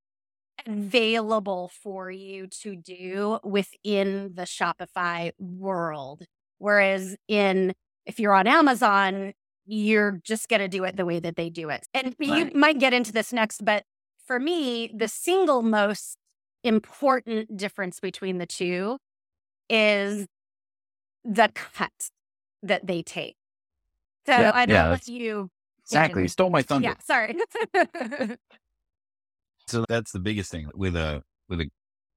available 0.66 1.72
for 1.82 2.12
you 2.12 2.48
to 2.48 2.76
do 2.76 3.40
within 3.44 4.32
the 4.34 4.44
Shopify 4.44 5.32
world 5.40 6.26
Whereas 6.60 7.16
in 7.28 7.74
if 8.06 8.20
you're 8.20 8.34
on 8.34 8.48
Amazon, 8.48 9.34
you're 9.66 10.20
just 10.24 10.48
going 10.48 10.62
to 10.62 10.68
do 10.68 10.84
it 10.86 10.96
the 10.96 11.06
way 11.06 11.20
that 11.20 11.36
they 11.36 11.50
do 11.50 11.70
it. 11.70 11.86
And 11.94 12.16
right. 12.20 12.30
you 12.30 12.52
might 12.58 12.80
get 12.80 12.94
into 12.94 13.12
this 13.12 13.34
next, 13.34 13.66
but 13.66 13.84
for 14.28 14.40
me, 14.40 14.92
the 14.94 15.08
single 15.08 15.62
most 15.64 16.18
important 16.64 17.56
difference 17.56 18.00
between 18.00 18.38
the 18.38 18.46
two 18.46 18.98
is 19.70 20.28
the 21.24 21.50
cut 21.54 22.10
that 22.62 22.86
they 22.86 23.02
take. 23.02 23.36
So 24.26 24.34
yeah, 24.34 24.52
I 24.54 24.66
don't 24.66 24.76
yeah, 24.76 24.90
let 24.90 25.08
you 25.08 25.50
exactly 25.86 26.24
you 26.24 26.28
stole 26.28 26.50
my 26.50 26.62
thunder. 26.62 26.90
Yeah, 26.90 26.96
sorry. 27.00 27.38
so 29.68 29.86
that's 29.88 30.12
the 30.12 30.20
biggest 30.20 30.52
thing 30.52 30.70
with 30.76 30.96
a 30.96 31.24
with 31.48 31.62
a 31.62 31.70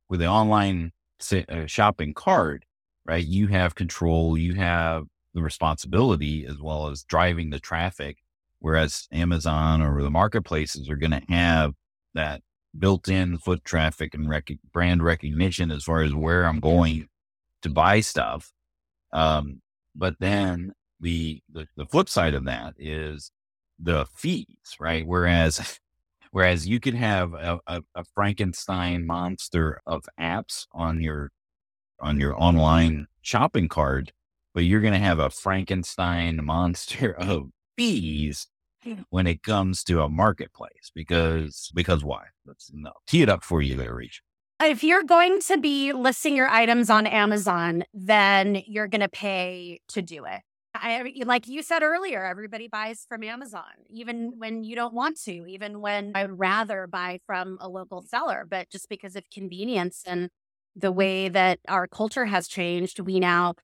with 0.08 0.20
an 0.20 0.28
online 0.28 0.90
uh, 1.32 1.66
shopping 1.66 2.12
cart, 2.14 2.64
right? 3.06 3.24
You 3.24 3.46
have 3.46 3.76
control, 3.76 4.36
you 4.36 4.54
have 4.54 5.04
the 5.34 5.42
responsibility 5.42 6.44
as 6.46 6.58
well 6.58 6.88
as 6.88 7.04
driving 7.04 7.50
the 7.50 7.60
traffic. 7.60 8.18
Whereas 8.58 9.06
Amazon 9.12 9.80
or 9.80 10.02
the 10.02 10.10
marketplaces 10.10 10.90
are 10.90 10.96
going 10.96 11.12
to 11.12 11.22
have 11.28 11.74
that 12.14 12.42
built 12.76 13.08
in 13.08 13.38
foot 13.38 13.64
traffic 13.64 14.14
and 14.14 14.28
rec- 14.28 14.58
brand 14.72 15.02
recognition 15.02 15.70
as 15.70 15.84
far 15.84 16.02
as 16.02 16.14
where 16.14 16.44
I'm 16.44 16.60
going 16.60 17.08
to 17.62 17.70
buy 17.70 18.00
stuff. 18.00 18.52
Um, 19.12 19.60
but 19.94 20.14
then 20.20 20.72
the, 21.00 21.42
the, 21.52 21.66
the 21.76 21.86
flip 21.86 22.08
side 22.08 22.34
of 22.34 22.44
that 22.44 22.74
is 22.78 23.32
the 23.78 24.06
fees, 24.14 24.46
right? 24.78 25.06
Whereas, 25.06 25.78
whereas 26.30 26.66
you 26.66 26.80
could 26.80 26.94
have 26.94 27.34
a, 27.34 27.58
a, 27.66 27.82
a 27.94 28.04
Frankenstein 28.14 29.06
monster 29.06 29.80
of 29.86 30.04
apps 30.18 30.66
on 30.72 31.00
your, 31.00 31.30
on 32.00 32.20
your 32.20 32.40
online 32.40 33.06
shopping 33.22 33.68
cart, 33.68 34.12
but 34.54 34.64
you're 34.64 34.80
going 34.80 34.94
to 34.94 34.98
have 34.98 35.18
a 35.18 35.30
Frankenstein 35.30 36.44
monster 36.44 37.12
of 37.18 37.50
fees 37.76 38.46
Hmm. 38.82 39.02
when 39.10 39.26
it 39.26 39.42
comes 39.42 39.84
to 39.84 40.00
a 40.00 40.08
marketplace 40.08 40.90
because 40.94 41.70
because 41.74 42.02
why? 42.02 42.24
Let's 42.46 42.70
no, 42.72 42.92
tee 43.06 43.22
it 43.22 43.28
up 43.28 43.44
for 43.44 43.60
you 43.60 43.76
there, 43.76 43.94
Reach. 43.94 44.22
If 44.62 44.82
you're 44.84 45.02
going 45.02 45.40
to 45.42 45.58
be 45.58 45.92
listing 45.92 46.36
your 46.36 46.48
items 46.48 46.90
on 46.90 47.06
Amazon, 47.06 47.84
then 47.94 48.62
you're 48.66 48.88
going 48.88 49.00
to 49.00 49.08
pay 49.08 49.80
to 49.88 50.02
do 50.02 50.24
it. 50.24 50.40
I, 50.74 51.12
like 51.24 51.48
you 51.48 51.62
said 51.62 51.82
earlier, 51.82 52.24
everybody 52.24 52.68
buys 52.68 53.04
from 53.08 53.24
Amazon, 53.24 53.64
even 53.88 54.34
when 54.38 54.62
you 54.62 54.76
don't 54.76 54.94
want 54.94 55.20
to, 55.22 55.46
even 55.46 55.80
when 55.80 56.12
I 56.14 56.24
would 56.24 56.38
rather 56.38 56.86
buy 56.86 57.20
from 57.26 57.58
a 57.60 57.68
local 57.68 58.02
seller. 58.02 58.46
But 58.48 58.70
just 58.70 58.88
because 58.88 59.16
of 59.16 59.24
convenience 59.32 60.02
and 60.06 60.28
the 60.76 60.92
way 60.92 61.28
that 61.28 61.58
our 61.68 61.88
culture 61.88 62.26
has 62.26 62.46
changed, 62.46 63.00
we 63.00 63.18
now 63.18 63.54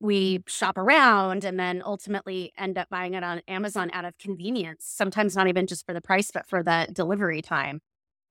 we 0.00 0.42
shop 0.46 0.76
around 0.76 1.44
and 1.44 1.58
then 1.58 1.82
ultimately 1.84 2.52
end 2.58 2.76
up 2.76 2.88
buying 2.90 3.14
it 3.14 3.24
on 3.24 3.42
Amazon 3.48 3.90
out 3.92 4.04
of 4.04 4.18
convenience, 4.18 4.84
sometimes 4.86 5.36
not 5.36 5.48
even 5.48 5.66
just 5.66 5.86
for 5.86 5.94
the 5.94 6.00
price, 6.00 6.30
but 6.30 6.46
for 6.46 6.62
the 6.62 6.88
delivery 6.92 7.42
time. 7.42 7.80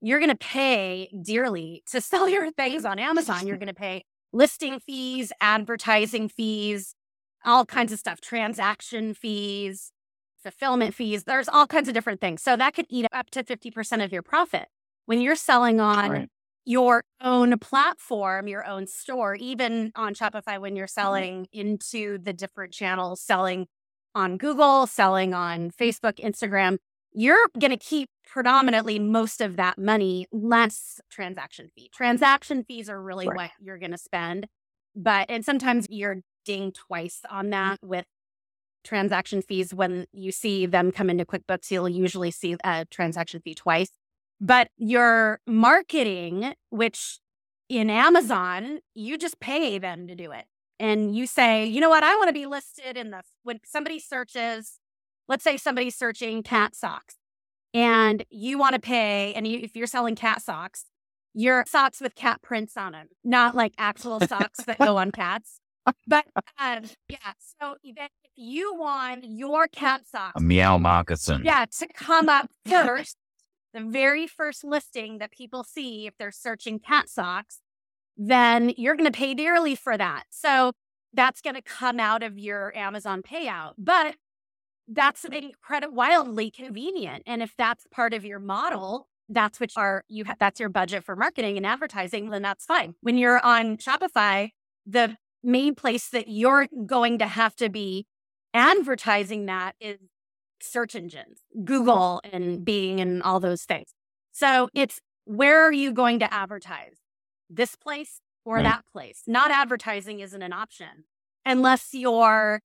You're 0.02 0.20
going 0.20 0.30
to 0.30 0.36
pay 0.36 1.10
dearly 1.24 1.84
to 1.92 2.02
sell 2.02 2.28
your 2.28 2.52
things 2.52 2.86
on 2.86 3.00
Amazon. 3.00 3.48
You're 3.48 3.58
going 3.58 3.68
to 3.68 3.74
pay 3.74 4.04
listing 4.32 4.80
fees, 4.80 5.32
advertising 5.42 6.28
fees, 6.28 6.96
all 7.46 7.66
kinds 7.66 7.92
of 7.92 8.00
stuff, 8.00 8.22
transaction 8.22 9.14
fees, 9.14 9.92
fulfillment 10.42 10.94
fees. 10.94 11.24
There's 11.24 11.48
all 11.48 11.68
kinds 11.68 11.88
of 11.88 11.94
different 11.94 12.22
things. 12.22 12.42
So 12.42 12.58
that 12.58 12.74
could 12.74 12.86
eat 12.90 13.06
up 13.12 13.30
to 13.32 13.44
50% 13.44 14.04
of 14.04 14.12
your 14.12 14.22
profit. 14.22 14.68
When 15.06 15.20
you're 15.20 15.36
selling 15.36 15.82
on 15.82 16.10
right 16.12 16.30
your 16.66 17.04
own 17.22 17.58
platform, 17.60 18.48
your 18.48 18.66
own 18.66 18.88
store, 18.88 19.36
even 19.36 19.92
on 19.96 20.14
Shopify 20.14 20.60
when 20.60 20.76
you're 20.76 20.88
mm-hmm. 20.88 21.02
selling 21.02 21.48
into 21.52 22.18
the 22.18 22.34
different 22.34 22.74
channels, 22.74 23.22
selling 23.22 23.68
on 24.16 24.38
Google, 24.38 24.88
selling 24.88 25.34
on 25.34 25.72
Facebook, 25.72 26.20
Instagram, 26.24 26.78
you're 27.14 27.48
going 27.60 27.72
to 27.72 27.78
keep 27.78 28.10
predominantly 28.26 29.00
most 29.00 29.42
of 29.42 29.56
that 29.58 29.78
money 29.78 30.28
less 30.32 31.00
transaction 31.12 31.70
fee. 31.76 31.90
Transaction 31.94 32.64
fees 32.64 32.90
are 32.90 33.02
really 33.02 33.28
right. 33.28 33.36
what 33.36 33.52
you're 33.60 33.78
going 33.78 33.92
to 33.92 33.98
spend. 33.98 34.48
But, 34.96 35.30
and 35.30 35.44
sometimes 35.44 35.88
you're 35.90 36.18
dinged 36.46 36.76
twice 36.76 37.22
on 37.30 37.50
that 37.52 37.80
with 37.82 38.06
transaction 38.84 39.42
fees. 39.42 39.74
When 39.74 40.06
you 40.12 40.32
see 40.32 40.66
them 40.66 40.92
come 40.92 41.10
into 41.10 41.26
QuickBooks, 41.26 41.72
you'll 41.72 41.90
usually 41.90 42.32
see 42.32 42.56
a 42.64 42.86
transaction 42.86 43.42
fee 43.42 43.56
twice. 43.56 43.90
But 44.42 44.70
your 44.78 45.40
marketing, 45.48 46.54
which 46.70 47.20
in 47.70 47.90
Amazon, 47.90 48.80
you 48.94 49.18
just 49.18 49.40
pay 49.40 49.78
them 49.78 50.08
to 50.08 50.16
do 50.16 50.32
it. 50.32 50.46
And 50.80 51.16
you 51.16 51.28
say, 51.28 51.66
you 51.66 51.80
know 51.80 51.90
what, 51.90 52.04
I 52.04 52.16
want 52.16 52.28
to 52.28 52.34
be 52.34 52.46
listed 52.46 52.98
in 52.98 53.12
the, 53.12 53.22
when 53.44 53.60
somebody 53.64 54.00
searches, 54.00 54.80
let's 55.28 55.44
say 55.44 55.56
somebody's 55.56 55.96
searching 55.96 56.44
cat 56.44 56.76
socks 56.76 57.16
and 57.74 58.24
you 58.30 58.58
want 58.58 58.76
to 58.76 58.82
pay, 58.82 59.34
and 59.34 59.48
you, 59.48 59.60
if 59.62 59.76
you're 59.76 59.88
selling 59.88 60.16
cat 60.16 60.42
socks, 60.42 60.86
your 61.34 61.64
socks 61.68 62.00
with 62.00 62.16
cat 62.16 62.42
prints 62.42 62.78
on 62.78 62.92
them, 62.92 63.08
not 63.24 63.56
like 63.56 63.74
actual 63.78 64.20
socks 64.20 64.64
that 64.66 64.78
go 64.78 64.98
on 64.98 65.12
cats. 65.12 65.60
But 66.08 66.26
um, 66.58 66.84
yeah, 67.10 67.34
so 67.60 67.76
if 67.84 68.10
you 68.36 68.76
want 68.76 69.26
your 69.26 69.68
cat 69.68 70.08
socks, 70.08 70.34
a 70.38 70.44
meow 70.44 70.78
moccasin, 70.78 71.44
yeah, 71.44 71.66
to 71.80 71.88
come 71.94 72.30
up 72.30 72.50
first, 72.66 73.18
the 73.74 73.82
very 73.82 74.28
first 74.28 74.64
listing 74.64 75.18
that 75.18 75.32
people 75.32 75.64
see 75.64 76.08
if 76.08 76.18
they're 76.18 76.32
searching 76.32 76.80
cat 76.80 77.10
socks, 77.10 77.62
then 78.16 78.74
you're 78.78 78.96
going 78.96 79.12
to 79.12 79.18
pay 79.18 79.34
dearly 79.34 79.76
for 79.76 79.98
that. 79.98 80.24
So 80.30 80.74
that's 81.14 81.42
going 81.42 81.56
to 81.56 81.62
come 81.62 82.00
out 82.00 82.24
of 82.24 82.38
your 82.38 82.76
Amazon 82.76 83.22
payout. 83.22 83.74
But 83.78 84.16
that's 84.88 85.26
incredibly 85.26 85.96
wildly 85.96 86.52
convenient. 86.52 87.24
And 87.26 87.42
if 87.42 87.54
that's 87.58 87.86
part 87.92 88.14
of 88.14 88.26
your 88.26 88.40
model, 88.40 89.08
that's 89.30 89.60
what 89.60 89.72
are 89.76 90.04
you 90.08 90.26
ha- 90.26 90.36
that's 90.40 90.60
your 90.60 90.70
budget 90.70 91.04
for 91.04 91.16
marketing 91.16 91.58
and 91.58 91.66
advertising, 91.66 92.30
then 92.30 92.42
that's 92.42 92.66
fine. 92.66 92.96
When 93.02 93.18
you're 93.18 93.44
on 93.44 93.78
Shopify, 93.78 94.50
the 94.86 95.18
main 95.44 95.76
place 95.76 96.10
that 96.10 96.28
you're 96.28 96.68
going 96.86 97.20
to 97.20 97.28
have 97.28 97.56
to 97.58 97.70
be 97.70 98.06
advertising 98.54 99.46
that 99.46 99.76
is 99.80 99.98
search 100.64 100.96
engines, 100.96 101.42
Google 101.64 102.22
and 102.32 102.64
Bing 102.64 103.00
and 103.00 103.22
all 103.24 103.40
those 103.40 103.64
things. 103.64 103.94
So 104.32 104.70
it's 104.74 105.00
where 105.26 105.62
are 105.62 105.72
you 105.72 105.92
going 105.94 106.20
to 106.20 106.34
advertise? 106.34 106.98
This 107.50 107.76
place 107.76 108.22
or 108.46 108.56
right. 108.56 108.64
that 108.64 108.84
place? 108.92 109.24
Not 109.28 109.52
advertising 109.52 110.20
isn't 110.20 110.42
an 110.42 110.54
option 110.54 111.06
unless 111.46 111.90
you're 111.94 112.62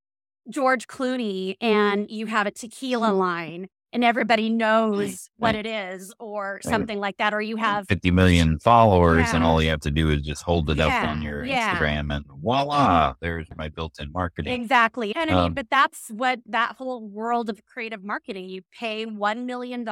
George 0.48 0.86
Clooney 0.86 1.56
and 1.60 2.10
you 2.10 2.26
have 2.26 2.46
a 2.46 2.50
tequila 2.50 3.12
line 3.12 3.68
and 3.92 4.04
everybody 4.04 4.50
knows 4.50 5.30
what 5.38 5.54
it 5.54 5.66
is 5.66 6.12
or 6.18 6.60
something 6.62 6.98
like 6.98 7.16
that 7.16 7.32
or 7.32 7.40
you 7.40 7.56
have 7.56 7.86
50 7.88 8.10
million 8.10 8.58
followers 8.58 9.20
yeah. 9.20 9.36
and 9.36 9.44
all 9.44 9.62
you 9.62 9.70
have 9.70 9.80
to 9.80 9.90
do 9.90 10.10
is 10.10 10.22
just 10.22 10.42
hold 10.42 10.68
it 10.70 10.76
yeah. 10.76 10.86
up 10.86 11.08
on 11.08 11.22
your 11.22 11.44
yeah. 11.44 11.74
instagram 11.74 12.14
and 12.14 12.24
voila 12.28 13.14
there's 13.20 13.46
my 13.56 13.68
built-in 13.68 14.12
marketing 14.12 14.60
exactly 14.60 15.14
and 15.14 15.30
um, 15.30 15.36
I 15.36 15.40
mean, 15.40 15.46
um 15.46 15.54
but 15.54 15.66
that's 15.70 16.08
what 16.10 16.40
that 16.46 16.76
whole 16.76 17.06
world 17.06 17.48
of 17.48 17.64
creative 17.64 18.04
marketing 18.04 18.48
you 18.48 18.62
pay 18.78 19.06
$1 19.06 19.44
million 19.44 19.84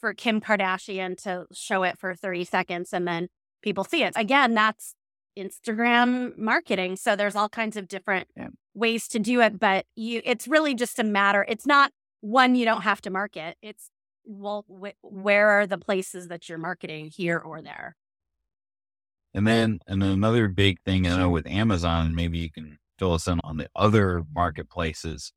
for 0.00 0.14
kim 0.14 0.40
kardashian 0.40 1.16
to 1.22 1.46
show 1.52 1.82
it 1.84 1.98
for 1.98 2.14
30 2.14 2.44
seconds 2.44 2.92
and 2.92 3.06
then 3.06 3.28
people 3.62 3.84
see 3.84 4.02
it 4.02 4.12
again 4.16 4.54
that's 4.54 4.94
instagram 5.38 6.36
marketing 6.36 6.96
so 6.96 7.16
there's 7.16 7.36
all 7.36 7.48
kinds 7.48 7.76
of 7.76 7.88
different 7.88 8.28
ways 8.74 9.08
to 9.08 9.18
do 9.18 9.40
it 9.40 9.58
but 9.58 9.86
you 9.96 10.20
it's 10.24 10.46
really 10.46 10.74
just 10.74 10.98
a 10.98 11.04
matter 11.04 11.46
it's 11.48 11.66
not 11.66 11.90
one 12.22 12.54
you 12.54 12.64
don't 12.64 12.82
have 12.82 13.02
to 13.02 13.10
market. 13.10 13.58
It's 13.60 13.90
well, 14.24 14.64
wh- 14.68 15.04
where 15.04 15.50
are 15.50 15.66
the 15.66 15.76
places 15.76 16.28
that 16.28 16.48
you're 16.48 16.56
marketing 16.56 17.10
here 17.14 17.38
or 17.38 17.60
there? 17.60 17.96
And 19.34 19.46
then, 19.46 19.80
and 19.86 20.02
another 20.02 20.48
big 20.48 20.80
thing 20.82 21.06
I 21.06 21.16
know 21.16 21.30
with 21.30 21.46
Amazon, 21.46 22.14
maybe 22.14 22.38
you 22.38 22.50
can 22.50 22.78
fill 22.98 23.14
us 23.14 23.26
in 23.26 23.40
on 23.42 23.56
the 23.56 23.68
other 23.74 24.22
marketplaces, 24.34 25.32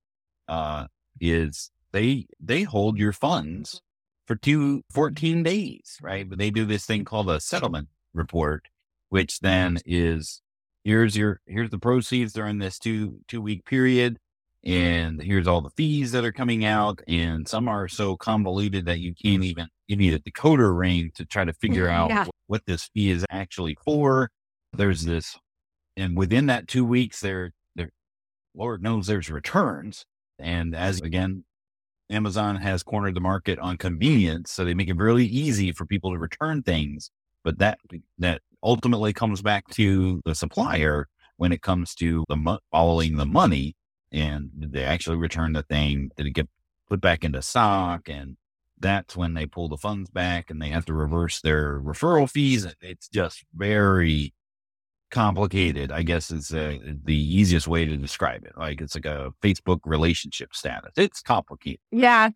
uh, 0.47 0.87
is 1.19 1.71
they, 1.91 2.27
they 2.39 2.63
hold 2.63 2.97
your 2.97 3.13
funds 3.13 3.81
for 4.27 4.35
two, 4.35 4.83
14 4.91 5.43
days, 5.43 5.97
right? 6.01 6.29
But 6.29 6.37
they 6.37 6.51
do 6.51 6.65
this 6.65 6.85
thing 6.85 7.05
called 7.05 7.29
a 7.29 7.39
settlement 7.39 7.87
report, 8.13 8.67
which 9.09 9.39
then 9.39 9.79
is 9.85 10.41
here's 10.83 11.15
your, 11.17 11.39
here's 11.47 11.69
the 11.69 11.79
proceeds 11.79 12.33
during 12.33 12.59
this 12.59 12.77
two, 12.77 13.19
two 13.27 13.41
week 13.41 13.65
period 13.65 14.19
and 14.65 15.21
here's 15.21 15.47
all 15.47 15.61
the 15.61 15.69
fees 15.71 16.11
that 16.11 16.25
are 16.25 16.31
coming 16.31 16.65
out 16.65 16.99
and 17.07 17.47
some 17.47 17.67
are 17.67 17.87
so 17.87 18.17
convoluted 18.17 18.85
that 18.85 18.99
you 18.99 19.13
can't 19.13 19.43
even 19.43 19.67
you 19.87 19.95
need 19.95 20.13
a 20.13 20.19
decoder 20.19 20.75
ring 20.75 21.11
to 21.13 21.23
try 21.23 21.45
to 21.45 21.53
mm, 21.53 21.59
figure 21.59 21.87
out 21.87 22.09
yeah. 22.09 22.25
what 22.47 22.65
this 22.65 22.89
fee 22.93 23.11
is 23.11 23.23
actually 23.29 23.77
for. 23.85 24.31
There's 24.73 25.05
this 25.05 25.37
and 25.95 26.17
within 26.17 26.47
that 26.47 26.67
two 26.67 26.83
weeks 26.83 27.19
there 27.19 27.51
there 27.75 27.91
lord 28.55 28.81
knows 28.81 29.07
there's 29.07 29.29
returns. 29.29 30.05
And 30.39 30.75
as 30.75 30.99
again 30.99 31.45
amazon 32.09 32.55
has 32.55 32.83
cornered 32.83 33.15
the 33.15 33.21
market 33.21 33.57
on 33.59 33.77
convenience 33.77 34.51
so 34.51 34.63
they 34.63 34.73
make 34.73 34.89
it 34.89 34.95
really 34.97 35.25
easy 35.25 35.71
for 35.71 35.85
people 35.85 36.11
to 36.11 36.17
return 36.17 36.63
things. 36.63 37.11
But 37.43 37.59
that 37.59 37.77
that 38.17 38.41
ultimately 38.63 39.13
comes 39.13 39.43
back 39.43 39.67
to 39.73 40.21
the 40.25 40.33
supplier 40.33 41.07
when 41.37 41.51
it 41.51 41.61
comes 41.61 41.93
to 41.93 42.23
the 42.29 42.35
mo- 42.35 42.59
following 42.71 43.17
the 43.17 43.25
money 43.27 43.75
and 44.15 44.49
they 44.55 44.83
actually 44.83 45.17
return 45.17 45.53
the 45.53 45.63
thing? 45.63 46.09
Did 46.15 46.27
it 46.27 46.31
get 46.31 46.49
put 46.87 47.01
back 47.01 47.23
into 47.23 47.41
stock? 47.41 48.09
And 48.09 48.37
that's 48.79 49.15
when 49.15 49.33
they 49.33 49.45
pull 49.45 49.69
the 49.69 49.77
funds 49.77 50.09
back 50.09 50.49
and 50.49 50.61
they 50.61 50.69
have 50.69 50.85
to 50.85 50.93
reverse 50.93 51.41
their 51.41 51.79
referral 51.79 52.29
fees. 52.29 52.67
It's 52.81 53.07
just 53.07 53.43
very 53.53 54.33
complicated, 55.11 55.91
I 55.91 56.03
guess 56.03 56.31
is 56.31 56.53
uh, 56.53 56.77
the 57.03 57.15
easiest 57.15 57.67
way 57.67 57.85
to 57.85 57.95
describe 57.97 58.43
it. 58.45 58.53
Like 58.57 58.81
it's 58.81 58.95
like 58.95 59.05
a 59.05 59.31
Facebook 59.41 59.79
relationship 59.85 60.53
status. 60.53 60.91
It's 60.97 61.21
complicated. 61.21 61.79
Yeah, 61.91 62.29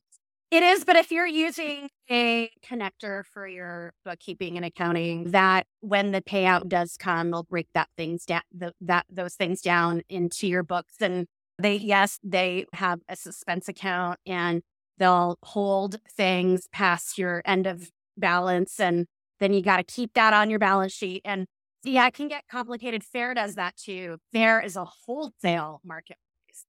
it 0.51 0.63
is. 0.63 0.85
But 0.85 0.95
if 0.95 1.11
you're 1.11 1.27
using 1.27 1.89
a 2.09 2.49
connector 2.65 3.25
for 3.25 3.47
your 3.47 3.93
bookkeeping 4.05 4.55
and 4.55 4.65
accounting, 4.65 5.31
that 5.31 5.67
when 5.81 6.11
the 6.11 6.21
payout 6.21 6.67
does 6.69 6.95
come, 6.97 7.31
they'll 7.31 7.43
break 7.43 7.67
that 7.73 7.89
things 7.97 8.25
down, 8.25 8.41
the, 8.55 8.73
that 8.81 9.05
those 9.09 9.35
things 9.35 9.61
down 9.61 10.01
into 10.09 10.47
your 10.47 10.63
books. 10.63 10.95
And 11.01 11.27
they, 11.59 11.75
yes, 11.75 12.19
they 12.23 12.65
have 12.73 12.99
a 13.07 13.15
suspense 13.15 13.67
account 13.67 14.19
and 14.25 14.61
they'll 14.97 15.37
hold 15.43 15.97
things 16.09 16.67
past 16.71 17.17
your 17.17 17.41
end 17.45 17.67
of 17.67 17.91
balance 18.17 18.79
and 18.79 19.05
then 19.39 19.53
you 19.53 19.61
got 19.61 19.77
to 19.77 19.83
keep 19.83 20.13
that 20.13 20.33
on 20.33 20.49
your 20.49 20.59
balance 20.59 20.93
sheet 20.93 21.21
and 21.23 21.45
yeah, 21.83 22.07
it 22.07 22.13
can 22.13 22.27
get 22.27 22.43
complicated. 22.51 23.03
Faire 23.03 23.33
does 23.33 23.55
that 23.55 23.77
too. 23.77 24.17
Faire 24.33 24.59
is 24.59 24.75
a 24.75 24.85
wholesale 24.85 25.79
marketplace. 25.83 26.65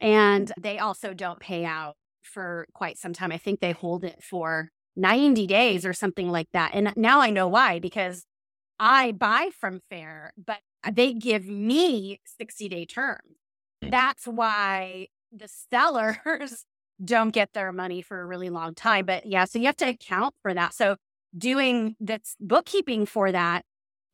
And 0.00 0.52
they 0.60 0.78
also 0.78 1.14
don't 1.14 1.40
pay 1.40 1.64
out 1.64 1.96
for 2.22 2.66
quite 2.72 2.98
some 2.98 3.12
time. 3.12 3.32
I 3.32 3.38
think 3.38 3.60
they 3.60 3.72
hold 3.72 4.04
it 4.04 4.22
for 4.22 4.70
90 4.94 5.46
days 5.46 5.84
or 5.84 5.92
something 5.92 6.30
like 6.30 6.48
that. 6.52 6.72
And 6.74 6.92
now 6.96 7.20
I 7.20 7.30
know 7.30 7.48
why, 7.48 7.78
because 7.78 8.24
I 8.78 9.12
buy 9.12 9.50
from 9.58 9.80
Faire, 9.90 10.32
but 10.36 10.58
they 10.92 11.12
give 11.12 11.46
me 11.46 12.20
60 12.38 12.68
day 12.68 12.84
terms. 12.84 13.36
Hmm. 13.82 13.90
That's 13.90 14.26
why 14.26 15.08
the 15.32 15.48
sellers 15.70 16.64
don't 17.04 17.30
get 17.30 17.52
their 17.52 17.72
money 17.72 18.02
for 18.02 18.20
a 18.20 18.26
really 18.26 18.50
long 18.50 18.74
time. 18.74 19.06
But 19.06 19.26
yeah, 19.26 19.44
so 19.44 19.58
you 19.58 19.66
have 19.66 19.76
to 19.76 19.88
account 19.88 20.34
for 20.42 20.54
that. 20.54 20.74
So 20.74 20.96
doing 21.36 21.96
that's 22.00 22.36
bookkeeping 22.40 23.06
for 23.06 23.30
that 23.32 23.64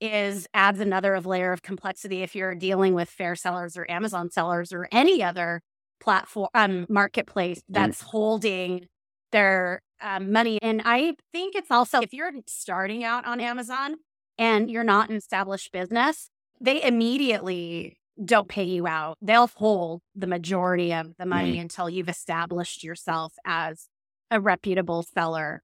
is 0.01 0.49
adds 0.53 0.81
another 0.81 1.15
of 1.15 1.27
layer 1.27 1.53
of 1.53 1.63
complexity 1.63 2.23
if 2.23 2.35
you're 2.35 2.57
dealing 2.57 2.95
with 2.95 3.09
Faire 3.09 3.37
sellers 3.37 3.77
or 3.77 3.89
Amazon 3.89 4.31
sellers 4.31 4.73
or 4.73 4.89
any 4.91 5.23
other 5.23 5.63
platform 6.01 6.49
um, 6.55 6.87
marketplace 6.89 7.59
mm. 7.59 7.63
that's 7.69 8.03
mm. 8.03 8.07
holding 8.07 8.87
their 9.31 9.81
um, 10.01 10.33
money. 10.33 10.59
And 10.61 10.83
I 10.85 11.15
think 11.33 11.55
it's 11.55 11.71
also 11.71 12.01
if 12.01 12.13
you're 12.13 12.33
starting 12.49 13.05
out 13.05 13.25
on 13.25 13.41
Amazon 13.41 13.97
and 14.37 14.69
you're 14.69 14.83
not 14.83 15.09
an 15.09 15.17
established 15.17 15.71
business, 15.71 16.29
they 16.61 16.83
immediately 16.83 17.97
don't 18.23 18.49
pay 18.49 18.65
you 18.65 18.87
out. 18.87 19.19
They'll 19.23 19.47
hold 19.47 20.03
the 20.15 20.27
majority 20.27 20.93
of 20.93 21.17
the 21.19 21.27
money 21.27 21.57
mm. 21.57 21.63
until 21.63 21.89
you've 21.89 22.09
established 22.09 22.85
yourself 22.85 23.35
as 23.45 23.89
a 24.31 24.41
reputable 24.41 25.03
seller 25.03 25.63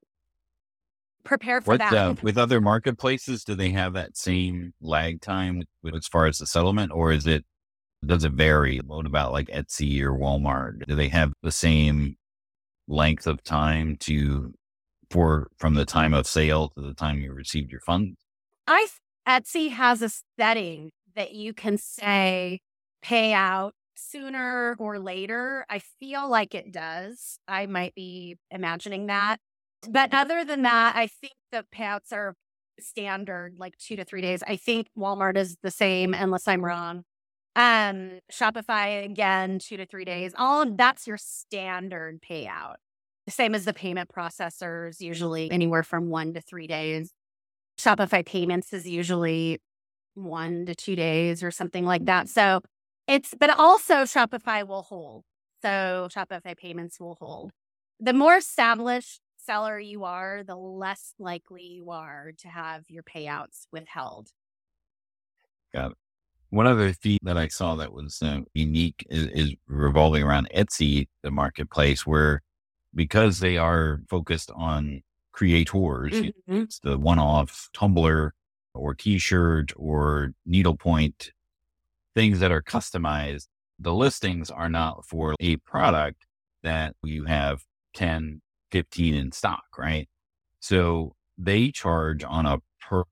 prepare 1.28 1.60
for 1.60 1.72
what, 1.72 1.78
that. 1.78 1.92
Uh, 1.92 2.14
with 2.22 2.38
other 2.38 2.60
marketplaces, 2.60 3.44
do 3.44 3.54
they 3.54 3.70
have 3.70 3.92
that 3.92 4.16
same 4.16 4.72
lag 4.80 5.20
time 5.20 5.62
with, 5.82 5.94
as 5.94 6.08
far 6.08 6.26
as 6.26 6.38
the 6.38 6.46
settlement, 6.46 6.90
or 6.92 7.12
is 7.12 7.26
it 7.26 7.44
does 8.04 8.24
it 8.24 8.32
vary? 8.32 8.78
What 8.78 9.06
about 9.06 9.32
like 9.32 9.48
Etsy 9.48 10.00
or 10.02 10.12
Walmart? 10.12 10.86
Do 10.86 10.94
they 10.94 11.08
have 11.08 11.32
the 11.42 11.52
same 11.52 12.16
length 12.86 13.26
of 13.26 13.42
time 13.42 13.96
to 14.00 14.54
for 15.10 15.48
from 15.58 15.74
the 15.74 15.84
time 15.84 16.14
of 16.14 16.26
sale 16.26 16.70
to 16.70 16.80
the 16.80 16.94
time 16.94 17.20
you 17.20 17.32
received 17.32 17.70
your 17.70 17.80
funds? 17.80 18.18
I 18.66 18.86
Etsy 19.26 19.70
has 19.70 20.02
a 20.02 20.10
setting 20.38 20.90
that 21.18 21.34
you 21.34 21.52
can 21.52 21.76
say 21.76 22.60
pay 23.02 23.32
out 23.32 23.74
sooner 23.96 24.76
or 24.78 25.00
later. 25.00 25.66
I 25.68 25.80
feel 25.80 26.30
like 26.30 26.54
it 26.54 26.72
does. 26.72 27.40
I 27.48 27.66
might 27.66 27.94
be 27.96 28.36
imagining 28.52 29.06
that. 29.06 29.38
But 29.90 30.14
other 30.14 30.44
than 30.44 30.62
that, 30.62 30.94
I 30.94 31.08
think 31.08 31.34
the 31.50 31.64
payouts 31.74 32.12
are 32.12 32.34
standard, 32.78 33.56
like 33.58 33.76
two 33.78 33.96
to 33.96 34.04
three 34.04 34.22
days. 34.22 34.44
I 34.46 34.54
think 34.54 34.86
Walmart 34.96 35.36
is 35.36 35.56
the 35.60 35.72
same, 35.72 36.14
unless 36.14 36.46
I'm 36.46 36.64
wrong. 36.64 37.02
Um, 37.56 38.20
Shopify 38.32 39.04
again, 39.04 39.58
two 39.58 39.76
to 39.76 39.86
three 39.86 40.04
days. 40.04 40.32
All 40.38 40.64
that's 40.70 41.08
your 41.08 41.16
standard 41.16 42.20
payout. 42.22 42.76
The 43.26 43.32
same 43.32 43.56
as 43.56 43.64
the 43.64 43.74
payment 43.74 44.08
processors, 44.08 45.00
usually 45.00 45.50
anywhere 45.50 45.82
from 45.82 46.10
one 46.10 46.32
to 46.34 46.40
three 46.40 46.68
days. 46.68 47.12
Shopify 47.76 48.24
payments 48.24 48.72
is 48.72 48.88
usually 48.88 49.60
one 50.24 50.66
to 50.66 50.74
two 50.74 50.96
days 50.96 51.42
or 51.42 51.50
something 51.50 51.84
like 51.84 52.04
that. 52.06 52.28
So 52.28 52.60
it's, 53.06 53.34
but 53.38 53.50
also 53.50 54.02
Shopify 54.02 54.66
will 54.66 54.82
hold. 54.82 55.24
So 55.62 56.08
Shopify 56.14 56.56
payments 56.56 57.00
will 57.00 57.16
hold. 57.20 57.52
The 58.00 58.12
more 58.12 58.36
established 58.36 59.20
seller 59.36 59.78
you 59.78 60.04
are, 60.04 60.42
the 60.46 60.56
less 60.56 61.14
likely 61.18 61.62
you 61.62 61.90
are 61.90 62.32
to 62.38 62.48
have 62.48 62.84
your 62.88 63.02
payouts 63.02 63.66
withheld. 63.72 64.28
Got 65.72 65.92
it. 65.92 65.96
One 66.50 66.66
other 66.66 66.92
fee 66.94 67.18
that 67.22 67.36
I 67.36 67.48
saw 67.48 67.74
that 67.76 67.92
was 67.92 68.22
uh, 68.22 68.40
unique 68.54 69.06
is, 69.10 69.26
is, 69.26 69.54
revolving 69.66 70.22
around 70.22 70.48
Etsy, 70.54 71.08
the 71.22 71.30
marketplace, 71.30 72.06
where 72.06 72.40
because 72.94 73.40
they 73.40 73.58
are 73.58 74.00
focused 74.08 74.50
on 74.54 75.02
creators, 75.32 76.12
mm-hmm. 76.12 76.62
it's 76.62 76.78
the 76.78 76.96
one 76.96 77.18
off 77.18 77.68
tumbler 77.74 78.32
or 78.78 78.94
t 78.94 79.18
shirt 79.18 79.72
or 79.76 80.32
needlepoint, 80.46 81.32
things 82.14 82.40
that 82.40 82.52
are 82.52 82.62
customized. 82.62 83.46
The 83.78 83.94
listings 83.94 84.50
are 84.50 84.68
not 84.68 85.06
for 85.06 85.34
a 85.40 85.56
product 85.56 86.26
that 86.62 86.96
you 87.02 87.24
have 87.24 87.62
10, 87.94 88.40
15 88.72 89.14
in 89.14 89.32
stock, 89.32 89.64
right? 89.78 90.08
So 90.60 91.14
they 91.36 91.70
charge 91.70 92.24
on 92.24 92.46
a 92.46 92.58
per 92.80 93.04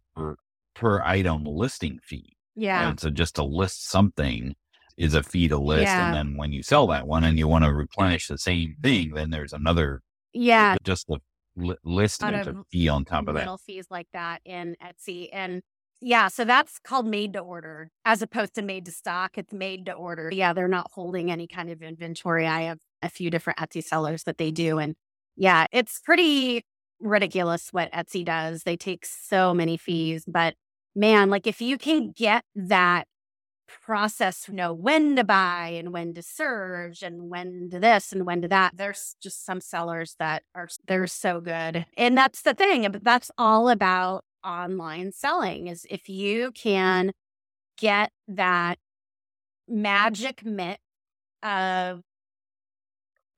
per 0.74 1.02
item 1.02 1.44
listing 1.44 1.98
fee. 2.02 2.37
Yeah. 2.55 2.88
And 2.88 2.98
so 3.00 3.11
just 3.11 3.37
to 3.37 3.44
list 3.44 3.88
something 3.88 4.55
is 4.96 5.14
a 5.14 5.22
fee 5.22 5.48
to 5.48 5.59
list. 5.59 5.85
Yeah. 5.85 6.07
And 6.07 6.14
then 6.14 6.37
when 6.37 6.52
you 6.52 6.62
sell 6.62 6.87
that 6.88 7.07
one 7.07 7.24
and 7.24 7.38
you 7.38 7.48
want 7.48 7.64
to 7.64 7.72
replenish 7.72 8.29
the 8.29 8.38
same 8.38 8.76
thing, 8.83 9.12
then 9.14 9.31
there's 9.31 9.52
another 9.52 10.02
Yeah. 10.33 10.76
Just 10.85 11.07
the 11.07 11.18
li- 11.57 11.77
list 11.85 12.21
there's 12.21 12.47
a 12.47 12.62
fee 12.71 12.88
on 12.88 13.05
top 13.05 13.29
of 13.29 13.35
that. 13.35 13.40
Little 13.40 13.59
fees 13.59 13.87
like 13.90 14.09
that 14.12 14.40
in 14.45 14.77
Etsy. 14.83 15.29
And 15.33 15.62
yeah, 16.01 16.29
so 16.29 16.45
that's 16.45 16.79
called 16.79 17.07
made 17.07 17.33
to 17.33 17.38
order 17.38 17.90
as 18.05 18.23
opposed 18.23 18.55
to 18.55 18.62
made 18.62 18.85
to 18.85 18.92
stock. 18.92 19.38
It's 19.38 19.53
made 19.53 19.87
to 19.87 19.92
order. 19.92 20.31
Yeah, 20.33 20.53
they're 20.53 20.69
not 20.69 20.90
holding 20.92 21.31
any 21.31 21.47
kind 21.47 21.71
of 21.71 21.83
inventory. 21.83 22.47
I 22.47 22.62
have 22.62 22.79
a 23.03 23.09
few 23.09 23.31
different 23.31 23.59
Etsy 23.59 23.83
sellers 23.83 24.25
that 24.25 24.38
they 24.38 24.51
do. 24.51 24.79
And 24.79 24.95
yeah, 25.37 25.66
it's 25.73 26.01
pretty 26.01 26.64
ridiculous 27.01 27.69
what 27.71 27.92
Etsy 27.92 28.25
does. 28.25 28.62
They 28.62 28.77
take 28.77 29.07
so 29.07 29.55
many 29.55 29.77
fees, 29.77 30.25
but 30.27 30.55
man, 30.95 31.31
like 31.31 31.47
if 31.47 31.61
you 31.61 31.79
can 31.79 32.12
get 32.14 32.45
that 32.55 33.07
process, 33.66 34.48
know 34.48 34.72
when 34.72 35.16
to 35.16 35.24
buy 35.24 35.68
and 35.68 35.92
when 35.92 36.14
to 36.14 36.22
surge 36.22 37.02
and 37.02 37.29
when 37.31 37.68
to 37.70 37.81
this 37.81 38.12
and 38.12 38.26
when 38.26 38.42
to 38.42 38.48
that, 38.48 38.76
there's 38.76 39.16
just 39.20 39.44
some 39.44 39.61
sellers 39.61 40.16
that 40.18 40.42
are 40.55 40.68
they're 40.87 41.07
so 41.07 41.40
good. 41.40 41.87
And 41.96 42.16
that's 42.16 42.42
the 42.42 42.55
thing, 42.55 42.90
but 42.90 43.05
that's 43.05 43.31
all 43.38 43.68
about 43.68 44.24
online 44.44 45.12
selling 45.12 45.66
is 45.66 45.87
if 45.90 46.09
you 46.09 46.52
can 46.52 47.12
get 47.76 48.11
that 48.29 48.79
magic 49.68 50.44
mix 50.44 50.81
of 51.42 52.02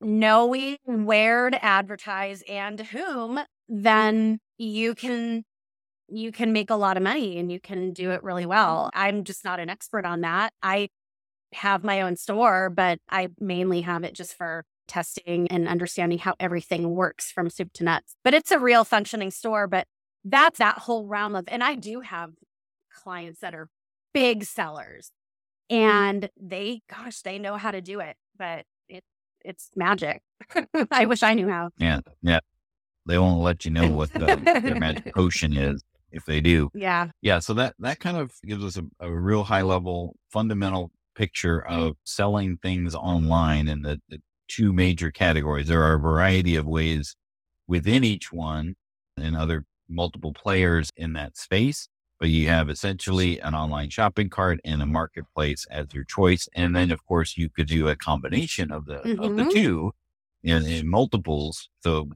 knowing 0.01 0.77
where 0.85 1.49
to 1.49 1.63
advertise 1.63 2.43
and 2.47 2.79
whom, 2.79 3.39
then 3.67 4.39
you 4.57 4.95
can 4.95 5.43
you 6.11 6.31
can 6.31 6.53
make 6.53 6.69
a 6.69 6.75
lot 6.75 6.97
of 6.97 7.03
money 7.03 7.37
and 7.37 7.51
you 7.51 7.59
can 7.59 7.93
do 7.93 8.11
it 8.11 8.23
really 8.23 8.43
mm-hmm. 8.43 8.49
well. 8.49 8.89
I'm 8.93 9.23
just 9.23 9.43
not 9.43 9.59
an 9.59 9.69
expert 9.69 10.05
on 10.05 10.21
that. 10.21 10.53
I 10.61 10.89
have 11.53 11.83
my 11.83 12.01
own 12.01 12.15
store, 12.15 12.69
but 12.69 12.99
I 13.09 13.29
mainly 13.39 13.81
have 13.81 14.03
it 14.03 14.13
just 14.13 14.35
for 14.35 14.65
testing 14.87 15.47
and 15.49 15.67
understanding 15.67 16.17
how 16.17 16.35
everything 16.39 16.95
works 16.95 17.31
from 17.31 17.49
soup 17.49 17.71
to 17.73 17.83
nuts. 17.83 18.15
But 18.23 18.33
it's 18.33 18.51
a 18.51 18.59
real 18.59 18.83
functioning 18.83 19.31
store, 19.31 19.67
but 19.67 19.87
that's 20.23 20.59
that 20.59 20.79
whole 20.79 21.07
realm 21.07 21.35
of 21.35 21.45
and 21.47 21.63
I 21.63 21.75
do 21.75 22.01
have 22.01 22.31
clients 22.93 23.39
that 23.39 23.55
are 23.55 23.69
big 24.13 24.43
sellers 24.43 25.11
mm-hmm. 25.71 25.81
and 25.81 26.29
they 26.39 26.81
gosh, 26.89 27.21
they 27.21 27.39
know 27.39 27.57
how 27.57 27.71
to 27.71 27.81
do 27.81 27.99
it, 27.99 28.17
but 28.37 28.65
it's 29.45 29.69
magic. 29.75 30.21
I 30.91 31.05
wish 31.05 31.23
I 31.23 31.33
knew 31.33 31.49
how. 31.49 31.69
Yeah. 31.77 32.01
Yeah. 32.21 32.39
They 33.05 33.17
won't 33.17 33.41
let 33.41 33.65
you 33.65 33.71
know 33.71 33.89
what 33.89 34.11
the, 34.13 34.25
their 34.63 34.75
magic 34.75 35.13
potion 35.15 35.55
is 35.55 35.81
if 36.11 36.25
they 36.25 36.41
do. 36.41 36.69
Yeah. 36.73 37.09
Yeah. 37.21 37.39
So 37.39 37.53
that, 37.55 37.75
that 37.79 37.99
kind 37.99 38.17
of 38.17 38.31
gives 38.45 38.63
us 38.63 38.77
a, 38.77 38.83
a 39.05 39.11
real 39.11 39.43
high 39.43 39.61
level 39.61 40.15
fundamental 40.29 40.91
picture 41.15 41.65
of 41.65 41.95
selling 42.03 42.57
things 42.57 42.95
online 42.95 43.67
in 43.67 43.81
the, 43.81 43.99
the 44.09 44.19
two 44.47 44.73
major 44.73 45.11
categories. 45.11 45.67
There 45.67 45.83
are 45.83 45.93
a 45.93 45.99
variety 45.99 46.55
of 46.55 46.65
ways 46.65 47.15
within 47.67 48.03
each 48.03 48.31
one 48.31 48.75
and 49.15 49.37
other 49.37 49.65
multiple 49.87 50.33
players 50.33 50.89
in 50.95 51.13
that 51.13 51.37
space. 51.37 51.87
but 52.19 52.29
you 52.29 52.49
have 52.49 52.69
essentially 52.69 53.39
an 53.39 53.55
online 53.55 53.89
shopping 53.89 54.29
cart 54.29 54.59
and 54.65 54.81
a 54.81 54.85
marketplace 54.85 55.65
as 55.71 55.87
your 55.93 56.03
choice. 56.03 56.49
And 56.53 56.75
then, 56.75 56.91
of 56.91 57.05
course, 57.05 57.37
you 57.37 57.49
could 57.49 57.67
do 57.67 57.87
a 57.87 57.95
combination 57.95 58.71
of 58.71 58.85
the 58.85 58.97
mm-hmm. 58.97 59.23
of 59.23 59.35
the 59.37 59.43
mm-hmm. 59.43 59.51
two 59.51 59.91
in, 60.43 60.65
in, 60.65 60.87
multiples. 60.87 61.69
So 61.79 62.09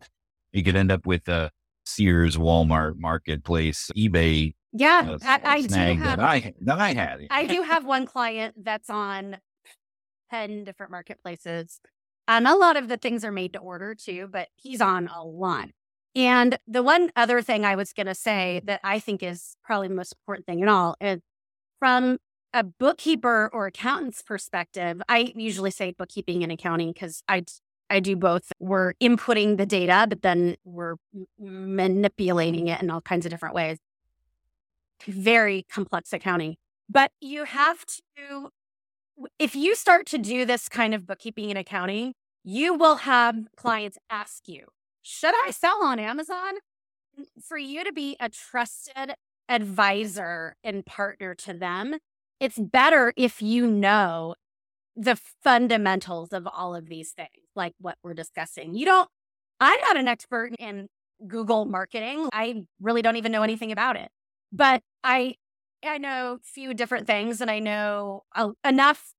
you 0.52 0.64
could 0.64 0.76
end 0.76 0.92
up 0.92 1.06
with 1.06 1.28
a 1.30 1.52
Sears, 1.86 2.38
Walmart, 2.38 2.98
marketplace, 2.98 3.92
eBay. 3.96 4.54
Yeah, 4.72 5.08
uh, 5.12 5.18
I, 5.24 5.42
I 5.44 5.62
do 5.62 5.76
have, 5.76 6.18
that 6.18 6.20
I 6.20 6.54
that 6.62 6.80
I 6.80 6.94
had. 6.94 7.28
I 7.30 7.46
do 7.46 7.62
have 7.62 7.86
one 7.86 8.06
client 8.06 8.56
that's 8.64 8.90
on 8.90 9.38
ten 10.32 10.64
different 10.64 10.92
marketplaces, 10.92 11.80
and 12.28 12.48
a 12.48 12.56
lot 12.56 12.76
of 12.78 12.88
the 12.88 12.98
things 12.98 13.24
are 13.24 13.32
made 13.32 13.54
to 13.54 13.60
order 13.60 13.96
too. 13.96 14.28
But 14.32 14.50
he's 14.56 14.82
on 14.82 15.08
a 15.08 15.24
lot. 15.24 15.70
And 16.16 16.58
the 16.68 16.84
one 16.84 17.12
other 17.16 17.42
thing 17.42 17.66
I 17.66 17.76
was 17.76 17.92
going 17.92 18.06
to 18.06 18.16
say 18.16 18.62
that 18.66 18.80
I 18.84 19.00
think 19.00 19.24
is 19.24 19.56
probably 19.64 19.88
the 19.88 19.96
most 19.96 20.14
important 20.14 20.46
thing 20.46 20.60
in 20.60 20.70
all 20.70 20.96
is 21.02 21.22
from 21.80 22.18
a 22.54 22.64
bookkeeper 22.64 23.50
or 23.52 23.66
accountant's 23.66 24.22
perspective, 24.22 25.02
I 25.10 25.34
usually 25.36 25.72
say 25.72 25.92
bookkeeping 25.98 26.44
and 26.44 26.52
accounting 26.52 26.92
because 26.94 27.24
I 27.28 27.44
I 27.94 28.00
do 28.00 28.16
both. 28.16 28.52
We're 28.60 28.94
inputting 28.96 29.58
the 29.58 29.68
data, 29.68 30.08
but 30.10 30.24
then 30.24 30.56
we're 30.66 30.96
manipulating 31.40 32.68
it 32.68 32.82
in 32.82 32.90
all 32.90 33.02
kinds 33.02 33.26
of 33.26 33.30
different 33.30 33.54
ways. 33.54 33.78
Very 35.06 35.66
complex 35.72 36.12
accounting. 36.12 36.56
But 36.90 37.12
you 37.22 37.44
have 37.44 37.86
to, 37.86 38.50
if 39.38 39.56
you 39.56 39.76
start 39.76 40.08
to 40.08 40.18
do 40.18 40.44
this 40.44 40.68
kind 40.70 40.96
of 40.96 41.06
bookkeeping 41.06 41.50
and 41.50 41.58
accounting, 41.58 42.14
you 42.44 42.74
will 42.74 42.96
have 42.98 43.36
clients 43.56 44.00
ask 44.10 44.48
you, 44.48 44.66
should 45.04 45.36
I 45.46 45.52
sell 45.52 45.84
on 45.84 46.00
Amazon? 46.00 46.56
For 47.40 47.60
you 47.60 47.84
to 47.84 47.94
be 47.94 48.18
a 48.20 48.28
trusted 48.28 49.14
advisor 49.48 50.56
and 50.64 50.84
partner 50.84 51.36
to 51.36 51.54
them, 51.54 51.98
it's 52.40 52.58
better 52.58 53.14
if 53.16 53.40
you 53.42 53.68
know 53.68 54.34
the 54.96 55.20
fundamentals 55.44 56.34
of 56.34 56.48
all 56.48 56.76
of 56.76 56.88
these 56.88 57.12
things, 57.12 57.30
like 57.56 57.74
what 57.80 57.98
we're 58.04 58.14
discussing. 58.14 58.76
You 58.76 58.86
don't, 58.86 59.10
I'm 59.60 59.80
not 59.82 59.98
an 59.98 60.08
expert 60.08 60.52
in 60.60 60.88
Google 61.28 61.66
marketing. 61.66 62.30
I 62.34 62.64
really 62.82 63.02
don't 63.02 63.16
even 63.18 63.32
know 63.32 63.44
anything 63.44 63.72
about 63.72 63.96
it, 63.96 64.10
but 64.52 64.82
I, 65.04 65.36
I 65.84 65.98
know 65.98 66.34
a 66.34 66.40
few 66.44 66.74
different 66.74 67.08
things 67.08 67.42
and 67.42 67.50
I 67.50 67.60
know 67.60 68.24
enough 68.64 69.14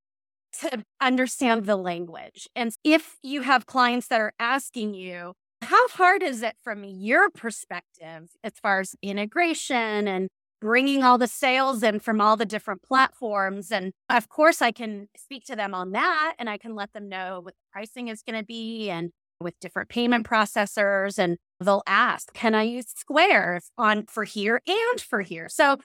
to 0.61 0.85
understand 1.01 1.67
the 1.67 1.77
language. 1.77 2.49
And 2.55 2.73
if 2.85 3.17
you 3.23 3.43
have 3.43 3.67
clients 3.67 4.07
that 4.09 4.21
are 4.21 4.33
asking 4.39 4.95
you, 4.95 5.35
how 5.63 5.89
hard 5.89 6.23
is 6.23 6.43
it 6.43 6.57
from 6.63 6.85
your 6.85 7.31
perspective 7.31 8.31
as 8.45 8.53
far 8.63 8.81
as 8.81 8.95
integration 9.03 10.07
and 10.07 10.29
bringing 10.65 11.03
all 11.03 11.19
the 11.19 11.29
sales 11.29 11.83
in 11.83 12.01
from 12.01 12.23
all 12.23 12.39
the 12.39 12.47
different 12.47 12.83
platforms? 12.83 13.71
And 13.71 13.93
of 14.09 14.31
course, 14.31 14.63
I 14.63 14.73
can 14.73 15.09
speak 15.15 15.45
to 15.45 15.55
them 15.55 15.75
on 15.75 15.93
that 15.93 16.37
and 16.39 16.49
I 16.49 16.57
can 16.57 16.75
let 16.75 16.95
them 16.95 17.07
know 17.07 17.41
what 17.43 17.53
the 17.53 17.71
pricing 17.71 18.09
is 18.09 18.23
going 18.23 18.41
to 18.41 18.47
be 18.47 18.89
and 18.89 19.11
with 19.39 19.61
different 19.61 19.91
payment 19.91 20.27
processors. 20.27 21.19
And 21.19 21.37
they'll 21.61 21.83
ask, 21.87 22.33
can 22.33 22.55
I 22.55 22.63
use 22.63 22.87
Square 22.97 23.61
on 23.77 24.07
for 24.07 24.25
here 24.25 24.63
and 24.67 24.99
for 24.99 25.21
here? 25.21 25.51
So 25.51 25.77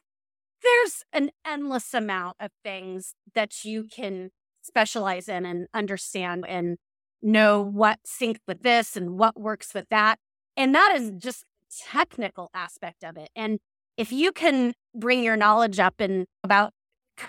there's 0.63 1.03
an 1.11 1.31
endless 1.45 1.93
amount 1.93 2.37
of 2.39 2.51
things 2.63 3.15
that 3.35 3.65
you 3.65 3.83
can 3.83 4.29
specialize 4.61 5.27
in 5.27 5.45
and 5.45 5.67
understand 5.73 6.45
and 6.47 6.77
know 7.21 7.61
what 7.61 7.99
syncs 8.07 8.39
with 8.47 8.63
this 8.63 8.95
and 8.95 9.19
what 9.19 9.37
works 9.37 9.73
with 9.73 9.89
that. 9.89 10.19
And 10.55 10.73
that 10.73 10.95
is 10.95 11.11
just 11.17 11.43
technical 11.91 12.49
aspect 12.53 13.03
of 13.03 13.17
it. 13.17 13.29
And 13.35 13.59
if 13.99 14.13
you 14.13 14.31
can 14.31 14.73
bring 14.95 15.21
your 15.21 15.35
knowledge 15.35 15.77
up 15.77 15.99
and 15.99 16.25
about 16.41 16.71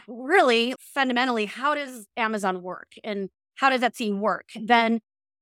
really 0.07 0.73
fundamentally 0.79 1.47
how 1.47 1.75
does 1.75 2.07
Amazon 2.17 2.63
work 2.63 2.93
and 3.03 3.29
how 3.57 3.71
does 3.71 3.81
Etsy 3.81 4.17
work, 4.17 4.51
then 4.55 5.01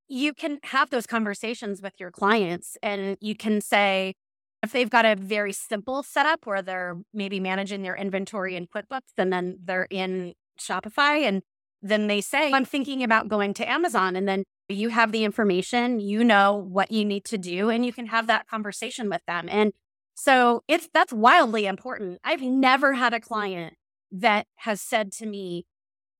you 0.08 0.32
can 0.32 0.58
have 0.64 0.88
those 0.88 1.06
conversations 1.06 1.82
with 1.82 1.92
your 2.00 2.10
clients 2.10 2.78
and 2.82 3.18
you 3.20 3.36
can 3.36 3.60
say, 3.60 4.14
if 4.62 4.72
they've 4.72 4.88
got 4.88 5.04
a 5.04 5.16
very 5.16 5.52
simple 5.52 6.02
setup 6.02 6.46
where 6.46 6.62
they're 6.62 6.96
maybe 7.12 7.38
managing 7.38 7.82
their 7.82 7.94
inventory 7.94 8.56
in 8.56 8.66
QuickBooks 8.66 9.12
and 9.18 9.30
then 9.30 9.58
they're 9.62 9.86
in 9.90 10.32
Shopify 10.58 11.28
and 11.28 11.42
then 11.82 12.06
they 12.06 12.22
say, 12.22 12.50
I'm 12.52 12.64
thinking 12.64 13.02
about 13.02 13.28
going 13.28 13.52
to 13.54 13.70
Amazon. 13.70 14.16
And 14.16 14.26
then 14.26 14.44
you 14.70 14.88
have 14.88 15.12
the 15.12 15.24
information, 15.24 16.00
you 16.00 16.24
know 16.24 16.54
what 16.54 16.90
you 16.90 17.04
need 17.04 17.24
to 17.26 17.38
do, 17.38 17.68
and 17.68 17.84
you 17.84 17.92
can 17.92 18.06
have 18.06 18.26
that 18.28 18.48
conversation 18.48 19.10
with 19.10 19.20
them. 19.26 19.46
And 19.50 19.72
so 20.20 20.64
it's 20.66 20.88
that's 20.92 21.12
wildly 21.12 21.66
important. 21.66 22.18
I've 22.24 22.42
never 22.42 22.94
had 22.94 23.14
a 23.14 23.20
client 23.20 23.74
that 24.10 24.48
has 24.56 24.80
said 24.80 25.12
to 25.12 25.26
me, 25.26 25.64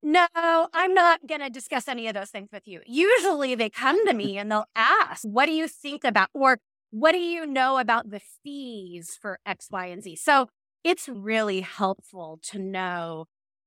no, 0.05 0.29
I'm 0.37 0.95
not 0.95 1.27
going 1.27 1.41
to 1.41 1.51
discuss 1.51 1.89
any 1.89 2.07
of 2.07 2.15
those 2.15 2.31
things 2.31 2.51
with 2.53 2.69
you. 2.69 2.81
Usually 2.87 3.57
they 3.57 3.69
come 3.69 4.07
to 4.07 4.15
me 4.15 4.39
and 4.39 4.53
they'll 4.53 4.69
ask, 4.77 5.25
what 5.25 5.47
do 5.47 5.53
you 5.53 5.67
think 5.67 6.05
about, 6.05 6.29
or 6.33 6.59
what 6.93 7.11
do 7.11 7.19
you 7.19 7.45
know 7.45 7.79
about 7.79 8.11
the 8.11 8.21
fees 8.21 9.19
for 9.21 9.41
X, 9.45 9.67
Y, 9.73 9.87
and 9.87 10.01
Z? 10.01 10.15
So 10.15 10.49
it's 10.85 11.09
really 11.09 11.63
helpful 11.63 12.39
to 12.51 12.61
know 12.61 13.25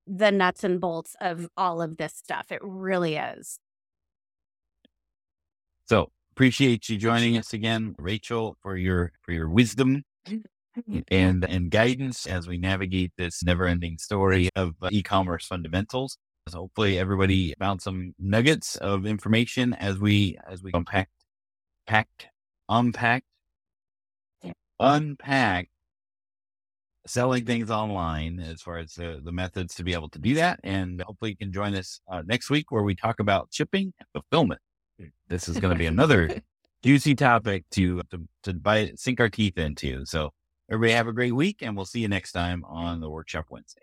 the 0.08 0.32
nuts 0.32 0.64
and 0.64 0.80
bolts 0.80 1.14
of 1.20 1.50
all 1.58 1.82
of 1.82 1.98
this 1.98 2.14
stuff. 2.14 2.54
It 2.54 2.62
really 2.64 3.18
is. 3.18 3.60
So 5.88 6.10
appreciate 6.32 6.88
you 6.88 6.98
joining 6.98 7.36
us 7.36 7.52
again, 7.52 7.96
Rachel, 8.00 8.56
for 8.62 8.78
your 8.78 9.12
for 9.24 9.34
your 9.34 9.50
wisdom 9.50 10.06
and 11.10 11.44
and 11.46 11.72
guidance 11.72 12.26
as 12.26 12.48
we 12.48 12.58
navigate 12.58 13.12
this 13.18 13.44
never-ending 13.44 13.98
story 13.98 14.50
of 14.56 14.74
uh, 14.82 14.90
e-commerce 14.92 15.46
fundamentals. 15.46 16.18
So 16.50 16.60
hopefully 16.60 16.98
everybody 16.98 17.54
found 17.60 17.82
some 17.82 18.14
nuggets 18.20 18.76
of 18.78 19.06
information 19.06 19.74
as 19.74 20.00
we 20.00 20.38
as 20.48 20.64
we 20.64 20.72
unpack 20.74 21.10
packed 21.88 22.28
unpacked 22.70 23.26
unpack 24.80 25.70
selling 27.08 27.46
things 27.46 27.72
online 27.72 28.40
as 28.40 28.62
far 28.62 28.78
as 28.78 28.94
the, 28.94 29.22
the 29.24 29.32
methods 29.32 29.76
to 29.76 29.84
be 29.84 29.94
able 29.94 30.10
to 30.10 30.20
do 30.20 30.36
that. 30.36 30.60
And 30.64 31.02
hopefully 31.02 31.32
you 31.32 31.38
can 31.38 31.52
join 31.52 31.76
us 31.76 32.00
uh, 32.08 32.22
next 32.26 32.50
week 32.50 32.72
where 32.72 32.84
we 32.84 32.96
talk 32.96 33.20
about 33.20 33.50
shipping 33.52 33.94
and 34.00 34.08
fulfillment. 34.14 34.62
This 35.28 35.48
is 35.48 35.58
going 35.60 35.74
to 35.74 35.80
be 35.80 35.86
another 35.86 36.42
juicy 36.84 37.16
topic 37.16 37.64
to, 37.72 38.02
to, 38.12 38.28
to 38.44 38.54
bite, 38.54 39.00
sink 39.00 39.20
our 39.20 39.30
teeth 39.30 39.58
into. 39.58 40.06
So 40.06 40.32
everybody 40.70 40.94
have 40.94 41.08
a 41.08 41.14
great 41.14 41.34
week 41.34 41.58
and 41.62 41.76
we'll 41.76 41.86
see 41.86 42.00
you 42.02 42.08
next 42.08 42.32
time 42.32 42.64
on 42.66 43.00
the 43.00 43.10
Workshop 43.10 43.48
Wednesday. 43.50 43.82